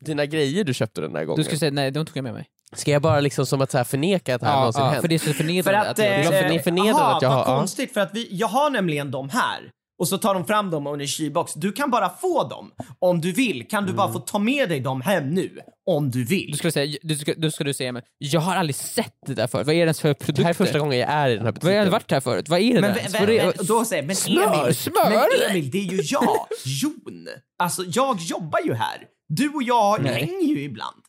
[0.00, 2.34] dina grejer du köpte den där gången, Du skulle säga nej, de tog jag med
[2.34, 2.48] mig.
[2.76, 4.88] Ska jag bara liksom som att så här förneka att det här Ja, någonsin ja,
[4.90, 5.00] hänt?
[5.00, 5.98] för det är så För förnedrande att...
[5.98, 8.70] jag- det är för- förnedrande aha, att jag har- konstigt, för att vi, jag har
[8.70, 9.70] nämligen dem här.
[10.00, 11.54] Och så tar de fram dem under kylbox.
[11.54, 13.68] Du kan bara få dem om du vill.
[13.68, 13.96] Kan du Mm.
[13.96, 15.58] bara få ta med dig dem hem nu?
[15.90, 16.50] Om du vill.
[16.50, 19.34] Du skulle säga, du ska, då ska du säga men jag har aldrig sett det
[19.34, 20.32] där förut, vad är det ens för produkter?
[20.42, 21.76] det här är första gången jag är i den här Vad har butiken.
[21.84, 22.48] jag varit här förut?
[22.48, 23.02] Vad är det Men, där?
[23.02, 23.66] vä- det?
[23.68, 25.10] då säger men Smör, Emil, smör!
[25.40, 27.28] men Emil, det är ju jag, Jon.
[27.62, 28.98] Alltså jag jobbar ju här.
[29.28, 30.12] Du och jag Nej.
[30.14, 30.99] hänger ju ibland.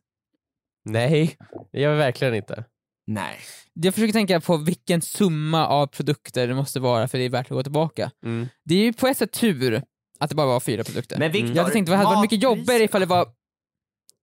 [0.85, 1.37] Nej,
[1.71, 2.63] det gör jag verkligen inte.
[3.07, 3.37] Nej.
[3.73, 7.45] Jag försöker tänka på vilken summa av produkter det måste vara för det är värt
[7.45, 8.11] att gå tillbaka.
[8.25, 8.47] Mm.
[8.65, 9.83] Det är ju på ett sätt tur
[10.19, 11.17] att det bara var fyra produkter.
[11.19, 13.27] Men Viktor, jag hade tänkt att det hade varit mycket jobbigare ifall det var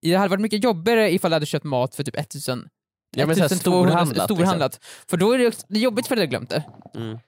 [0.03, 2.69] det hade varit mycket jobbigare ifall du hade köpt mat för typ 1000
[3.17, 4.85] Ja, men så här 1200 storhandlat, storhandlat.
[5.11, 6.63] För då är det, också- det är jobbigt för att du har glömt det.
[6.95, 7.19] Mm.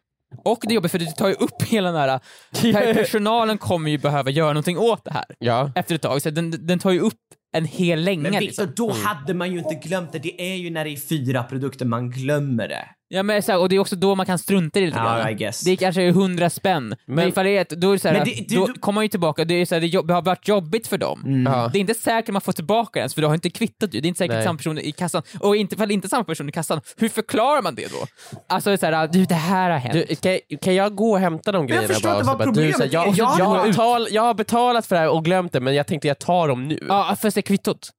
[0.45, 2.21] Och det är jobbigt för att det tar ju upp hela den här,
[2.73, 5.73] per- personalen kommer ju behöva göra någonting åt det här Ja.
[5.75, 7.19] efter ett tag, så den, den tar ju upp
[7.53, 8.73] en hel länge Men Viktor, liksom.
[8.77, 10.19] då hade man ju inte glömt det.
[10.19, 12.89] Det är ju när det är fyra produkter man glömmer det.
[13.13, 14.99] Ja, men så här, och det är också då man kan strunta i det lite
[14.99, 15.29] Ja, grann.
[15.29, 15.61] I guess.
[15.61, 17.99] Det är kanske är 100 spänn, men, Men- ifall det är ett, då är det
[17.99, 19.81] så här, Men det- det- då du- kommer man ju tillbaka, det, är så här,
[19.81, 21.23] det, jobb, det har varit jobbigt för dem.
[21.27, 21.53] Mm.
[21.53, 21.71] Ja.
[21.73, 24.01] Det är inte säkert man får tillbaka det ens, för du har inte kvittat ju.
[24.01, 24.45] Det är inte säkert Nej.
[24.45, 25.23] samma person i kassan.
[25.41, 28.07] Och inte, ifall det inte är samma person i kassan, hur förklarar man det då?
[28.49, 30.07] Alltså så här, du det här har hänt.
[30.09, 32.19] Du, kan, kan jag gå och hämta de grejerna förstår bara?
[32.19, 33.15] inte och så vad bara, du, problemet så här, jag, är.
[33.19, 35.75] jag, Jag har har- betal, jag har betalat för det här och glömt det men
[35.75, 36.79] jag tänkte jag tar dem nu.
[36.89, 37.91] Ja, för att se kvittot.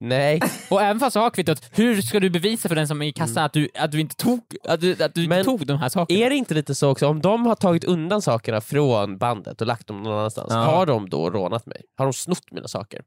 [0.00, 0.40] Nej.
[0.70, 3.12] Och även fast du har kvittot, hur ska du bevisa för den som är i
[3.12, 5.78] kassan att, du, att du inte tog, att du, att du inte Men tog de
[5.78, 6.20] här sakerna?
[6.20, 9.66] Är det inte lite så också, om de har tagit undan sakerna från bandet och
[9.66, 10.56] lagt dem någon annanstans, Ja.
[10.58, 11.82] har de då rånat mig?
[11.96, 13.00] Har de snott mina saker?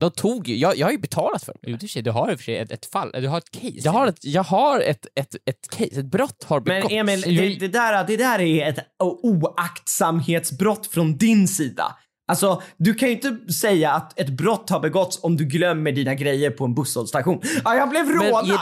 [0.00, 1.60] De tog ju, jag, jag har ju betalat för dem.
[1.66, 2.86] Jo, det är i och för sig, du har i och för sig ett, ett
[2.86, 3.72] fall, du har ett case.
[3.76, 6.90] Jag har ett, jag har ett, ett, ett case, ett brott har begåtts.
[6.94, 11.96] Men Emil, det, det, där, det där är ett o- oaktsamhetsbrott från din sida.
[12.28, 16.14] Alltså, du kan ju inte säga att ett brott har begåtts om du glömmer dina
[16.14, 17.40] grejer på en busshållstation.
[17.64, 18.46] Ja, jag blev rånad!
[18.46, 18.58] ger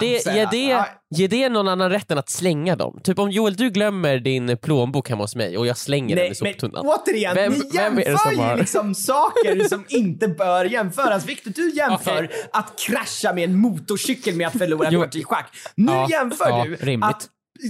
[0.51, 0.85] det, jag.
[1.11, 3.01] det, ger det någon annan rätten att slänga dem?
[3.05, 6.29] Typ om Joel, du glömmer din plånbok hemma hos mig och jag slänger den i
[6.29, 6.87] Nej, men soptunnan.
[6.87, 11.27] återigen, Vem- ni vem jämför som ju har- liksom saker som inte bör jämföras.
[11.27, 12.47] Victor, du jämför Okej.
[12.53, 15.51] att krascha med en motorcykel med att förlora kort i schack.
[15.75, 17.09] Nu Ja, jämför ja, du rimligt.
[17.11, 17.29] att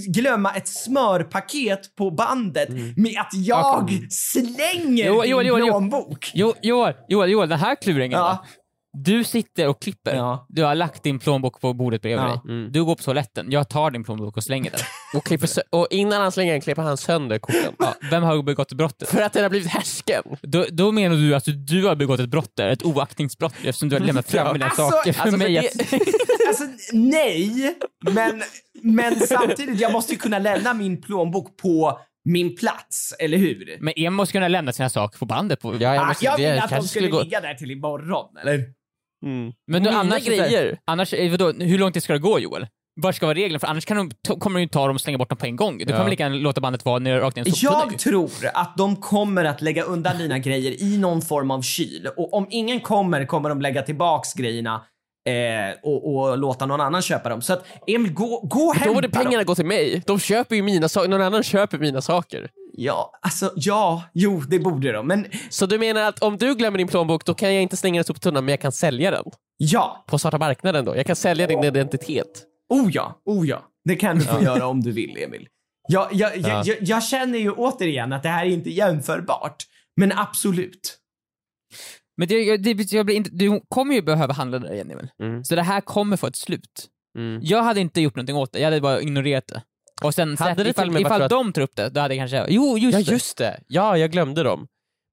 [0.08, 2.94] glömma ett smörpaket på bandet Mm.
[2.96, 5.70] med att jag slänger Jo, din Joel, Joel, Joel.
[5.72, 6.30] plånbok.
[6.34, 8.44] Jo, Joel, Joel, Joel, den här kluringen Ja.
[8.94, 10.46] Du sitter och klipper, Ja.
[10.48, 12.42] du har lagt din plånbok på bordet bredvid Ja.
[12.46, 12.70] dig.
[12.70, 14.80] Du går på toaletten, jag tar din plånbok och slänger den.
[15.14, 17.72] Och, klipper sö- och innan han slänger den klipper han sönder korten.
[17.78, 19.08] Ja, vem har begått brottet?
[19.08, 20.22] För att den har blivit härsken.
[20.42, 23.96] Då, då menar du att du har begått ett brott där, ett oaktningsbrott eftersom du
[23.98, 25.92] har lämnat fram dina Alltså- saker för alltså, mig det- att...
[25.92, 25.96] Alltså
[26.92, 27.74] nej,
[28.10, 28.42] men,
[28.82, 33.76] men samtidigt, jag måste ju kunna lämna min plånbok på min plats, eller hur?
[33.80, 35.60] Men Emil måste kunna lämna sina saker på bandet.
[35.60, 35.74] På...
[35.74, 37.22] Ja, jag, Ah, måste, jag jag ville att de skulle gå...
[37.22, 38.54] ligga där till imorgon, eller?
[39.24, 39.52] Mm.
[39.66, 40.78] Men då, Mina annars, grejer.
[40.84, 42.66] annars eh, vadå, hur långt det ska det gå Joel?
[43.00, 43.58] Vad ska vara reglerna?
[43.58, 44.10] För annars kan de,
[44.40, 45.78] kommer de ju ta dem och slänga bort dem på en gång.
[45.78, 45.96] Du Ja.
[45.96, 47.54] kommer lika gärna låta bandet vara ner rakt ner i en.
[47.60, 52.08] Jag tror att de kommer att lägga undan dina grejer i någon form av kyl
[52.16, 54.84] och om ingen kommer kommer de lägga tillbaks grejerna
[55.28, 57.42] eh, och, och låta någon annan köpa dem.
[57.42, 59.44] Så att Emil, gå, gå och Då hämta borde pengarna dem.
[59.44, 60.02] gå till mig.
[60.06, 62.50] De köper ju mina saker, någon annan köper mina saker.
[62.74, 65.06] Ja, alltså ja, jo, det borde de.
[65.06, 67.94] Men Så du menar att om du glömmer din plånbok då kan jag inte slänga
[67.98, 69.24] den i soptunnan men jag kan sälja den?
[69.56, 70.96] ja, På svarta marknaden då?
[70.96, 72.42] Jag kan sälja din identitet.
[72.68, 73.62] oh ja, oh ja.
[73.84, 75.48] Det kan du få göra om du vill, Emil.
[75.88, 76.62] Jag, jag, jag, Ja.
[76.66, 79.56] jag, jag känner ju återigen att det här är inte jämförbart.
[79.96, 80.98] Men absolut.
[82.16, 85.08] Men det, det, jag blir inte, du kommer ju behöva handla där igen Emil.
[85.22, 85.44] Mm.
[85.44, 86.88] Så det här kommer få ett slut.
[87.18, 87.40] Mm.
[87.42, 89.62] Jag hade inte gjort någonting åt det, jag hade bara ignorerat det.
[90.02, 92.20] Och sen Hade sett, det ifall, ifall för de tar upp det, då hade jag
[92.30, 92.46] kanske...
[92.54, 93.12] Jo, just Ja det.
[93.12, 94.66] just det, ja jag glömde dem.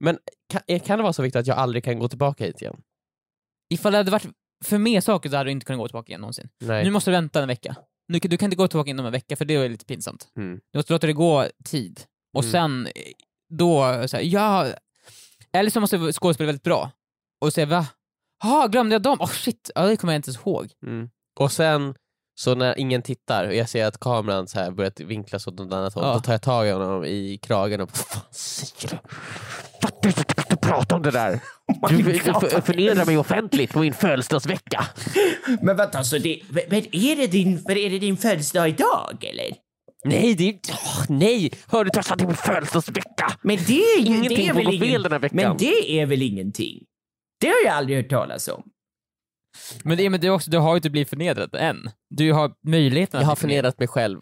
[0.03, 0.17] Men
[0.51, 2.75] kan, eh, kan det vara så viktigt att jag aldrig kan gå tillbaka hit igen?
[3.73, 4.27] Ifall det hade varit
[4.65, 6.49] för mer saker så hade du inte kunnat gå tillbaka igen någonsin.
[6.61, 6.83] Nej.
[6.83, 7.75] Nu måste du vänta en vecka.
[8.07, 10.27] Nu, du kan inte gå tillbaka inom en vecka för det är lite pinsamt.
[10.37, 10.59] Mm.
[10.73, 12.01] Du måste låta det gå tid.
[12.37, 12.51] Och Mm.
[12.51, 12.91] sen eh,
[13.53, 14.67] då, så här, ja...
[15.53, 16.91] Eller så måste du skådespela väldigt bra.
[17.41, 17.85] Och säga va?
[18.43, 19.17] Ja, glömde jag dem?
[19.21, 20.67] Åh shit, ja, det kommer jag inte ens ihåg.
[20.85, 21.09] Mm.
[21.39, 21.95] Och sen,
[22.39, 25.73] så när ingen tittar och jag ser att kameran så här börjat vinklas åt något
[25.73, 26.13] annat håll, Ja.
[26.13, 28.97] då tar jag tag i honom i kragen och fan säger du?
[29.81, 31.39] Fattar du att du prata om det där?
[31.89, 32.19] Du
[32.61, 34.85] förnedrar mig offentligt på min födelsedagsvecka.
[35.61, 39.55] Men vänta, så det, men är det din, men är det din födelsedag idag eller?
[40.05, 40.59] Nej, det är...
[40.71, 41.51] åh, nej!
[41.67, 43.31] Hör du tassar till min födelsedagsvecka?
[43.41, 45.35] Men det är ju Ingenting det är väl ingen- fel den här veckan.
[45.35, 46.83] Men det är väl ingenting?
[47.41, 48.63] Det har jag aldrig hört talas om.
[49.83, 51.89] Men, det, men det är också, du har ju inte blivit förnedrad än.
[52.09, 54.21] Du har möjligheten att Jag har förnedrat mig själv.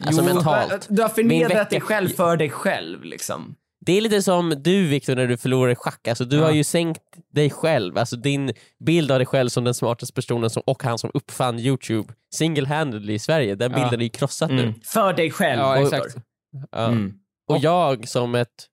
[0.00, 0.86] Alltså Jo, mentalt.
[0.90, 3.54] Du har Min förnedrat vecka- dig själv för dig själv liksom.
[3.86, 6.42] Det är lite som du Viktor när du förlorar i schack, alltså, du Ja.
[6.44, 7.02] har ju sänkt
[7.34, 8.52] dig själv, alltså din
[8.84, 13.12] bild av dig själv som den smartaste personen som, och han som uppfann Youtube single-handedly
[13.12, 13.78] i Sverige, den Ja.
[13.78, 14.74] bilden är ju krossad nu.
[14.84, 15.60] För dig själv.
[15.60, 16.16] Ja, exakt.
[16.72, 16.86] Ja.
[16.88, 17.12] Mm.
[17.48, 18.66] Och Och- jag som ett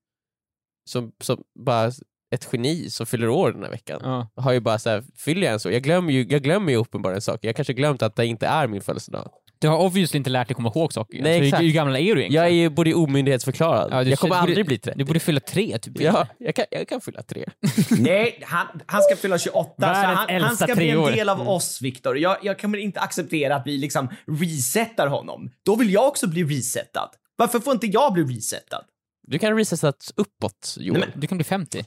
[0.89, 1.91] som, som bara
[2.36, 4.28] ett geni som fyller år den här veckan Ja.
[4.36, 5.72] har ju bara så här, fyller jag en så?
[5.72, 8.68] Jag glömmer ju, jag glömmer ju uppenbarligen saker, jag kanske glömt att det inte är
[8.68, 9.30] min födelsedag.
[9.60, 11.22] Du har obviously inte lärt dig komma ihåg saker.
[11.22, 11.64] Nej, så hur, exakt.
[11.64, 12.34] hur gammal är du egentligen?
[12.34, 14.97] Jag är ju borde omyndighetsförklarad, Ja, du- jag kommer du borde- aldrig bli 30.
[14.99, 15.99] Du borde fylla tre, typ.
[15.99, 17.45] Ja, jag kan, jag kan fylla tre.
[17.99, 21.49] Nej, han, han ska fylla 28 så Världens han, han ska bli en del av
[21.49, 22.18] oss Viktor.
[22.20, 24.10] Jag, jag kommer inte acceptera att vi liksom
[24.41, 25.49] resetar honom.
[25.66, 27.10] Då vill jag också bli resetad.
[27.36, 28.84] Varför får inte jag bli resetad?
[29.28, 30.99] Du kan resetas uppåt Joel.
[30.99, 31.84] Nej, Du kan bli 50.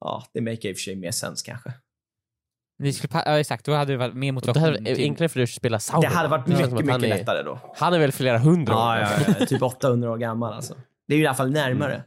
[0.00, 1.72] Ja, det make i och för sig mer sens kanske.
[2.78, 4.62] Vi skulle, pa- ja, exakt, då hade det varit mer det motivation.
[4.62, 6.00] hade varit enklare för dig att spela Sauron.
[6.02, 7.58] Det hade varit känns mycket, som att han mycket är- lättare då.
[7.76, 8.78] Han är väl flera hundra år?
[8.80, 10.74] Ja, ja, ja, typ 800 år gammal alltså.
[11.08, 12.02] Det är ju i alla fall närmare.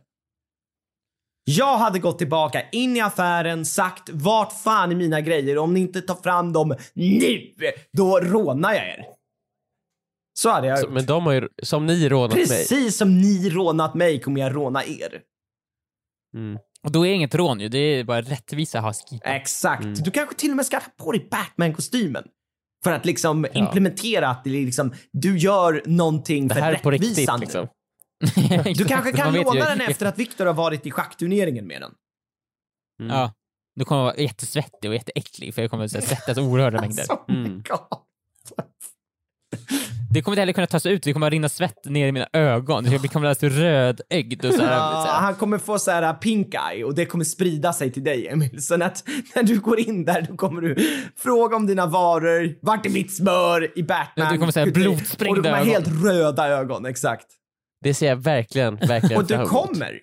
[1.44, 5.58] Jag hade gått tillbaka in i affären, sagt vart fan är mina grejer?
[5.58, 7.52] Om ni inte tar fram dem nu,
[7.94, 9.06] då rånar jag er.
[10.34, 10.94] Så hade jag Så, gjort.
[10.94, 12.46] men de har ju, som ni rånat mig.
[12.48, 15.22] Precis som ni rånat mig kommer jag råna er.
[16.34, 16.60] Mm.
[16.86, 19.20] Och då är det inget rån ju, det är bara rättvisa husky.
[19.24, 19.84] Exakt.
[19.84, 19.94] Mm.
[19.94, 22.24] Du kanske till och med ska ha på dig Batman-kostymen.
[22.84, 27.10] För att liksom implementera att liksom, du gör någonting Det för här är på riktigt
[27.10, 27.40] rättvisan.
[27.40, 27.68] liksom.
[28.76, 31.92] Du kanske kan låna ju- den efter att Viktor har varit i schackturneringen med den.
[33.02, 33.16] Mm.
[33.16, 33.34] Ja.
[33.76, 37.00] Du kommer vara jättesvettig och jätteäcklig för jag kommer här svettas oerhörda mängder.
[37.02, 37.64] Alltså, oh my Mm.
[40.14, 42.28] Det kommer inte heller kunna tas ut, det kommer att rinna svett ner i mina
[42.34, 42.86] ögon.
[42.92, 45.22] Jag kommer alldeles rödögd och så här, Ja, så här.
[45.22, 48.28] han kommer få så här uh, pink eye och det kommer sprida sig till dig
[48.28, 48.62] Emil.
[48.64, 49.04] Så att
[49.36, 50.76] när du går in där då kommer du
[51.18, 54.08] fråga om dina varor, vart är mitt smör i Batman?
[54.16, 55.68] Ja, du kommer säga Och du blodsprängda kommer ha ögon.
[55.74, 57.26] helt röda ögon, exakt.
[57.84, 60.00] Det ser jag verkligen, verkligen Och du kommer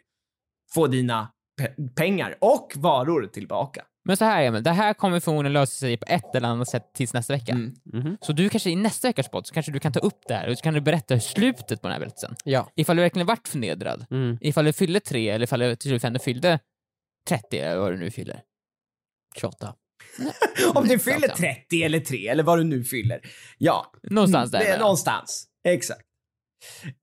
[0.75, 1.29] få dina
[1.61, 3.83] pe- pengar och varor tillbaka.
[4.07, 6.91] Men så här Emil, det här kommer förmodligen lösa sig på ett eller annat sätt
[6.95, 7.53] tills nästa vecka.
[7.53, 7.75] Mm.
[7.85, 8.17] Mhm.
[8.21, 10.49] Så du kanske i nästa veckas podd så kanske du kan ta upp det här
[10.51, 12.35] och så kan du berätta hur slutet på den här berättelsen.
[12.45, 12.71] Ja.
[12.77, 14.07] Ifall du verkligen varit förnedrad.
[14.11, 14.39] Mm.
[14.41, 16.59] Ifall du fyllde tre eller ifall du till slut ändå fyllde
[17.29, 18.41] 30 eller vad du nu fyller.
[19.37, 19.75] 28.
[20.75, 21.39] Om du fyller sant.
[21.41, 23.21] 30 eller 3 eller vad du nu fyller.
[23.59, 24.59] Ja, Någonstans där.
[24.59, 24.81] det är mellan.
[24.81, 25.47] någonstans.
[25.65, 26.01] Exakt.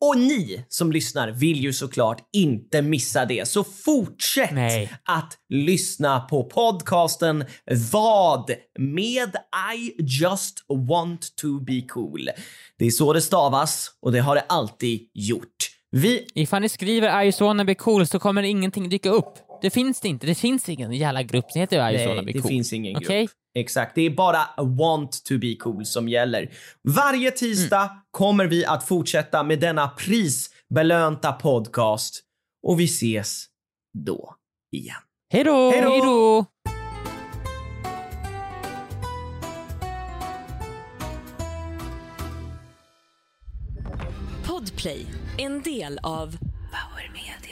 [0.02, 4.94] Och ni som lyssnar vill ju såklart inte missa det, så fortsätt Nej.
[5.06, 7.46] att lyssna på podcasten
[7.92, 9.36] Vad med
[9.76, 12.30] I just want to be cool.
[12.78, 15.74] Det är så det stavas och det har det alltid gjort.
[15.96, 19.34] Vi Ifall ni skriver Arizona be cool så kommer ingenting dyka upp.
[19.64, 20.28] Det finns det inte.
[20.28, 22.42] Det finns ingen jävla grupp som heter Arizona Nej, Be Cool.
[22.42, 23.04] det finns ingen grupp.
[23.04, 23.28] Okay?
[23.56, 26.52] Exakt, det är bara want to be cool som gäller.
[26.82, 27.96] Varje tisdag mm.
[28.12, 32.24] kommer vi att fortsätta med denna prisbelönta podcast
[32.68, 33.46] och vi ses
[33.98, 34.36] då
[34.72, 34.96] igen.
[35.34, 35.72] Hej då!
[35.72, 36.46] Hej då!
[44.48, 45.06] Podplay,
[45.38, 46.38] en del av
[46.74, 47.43] Power Media.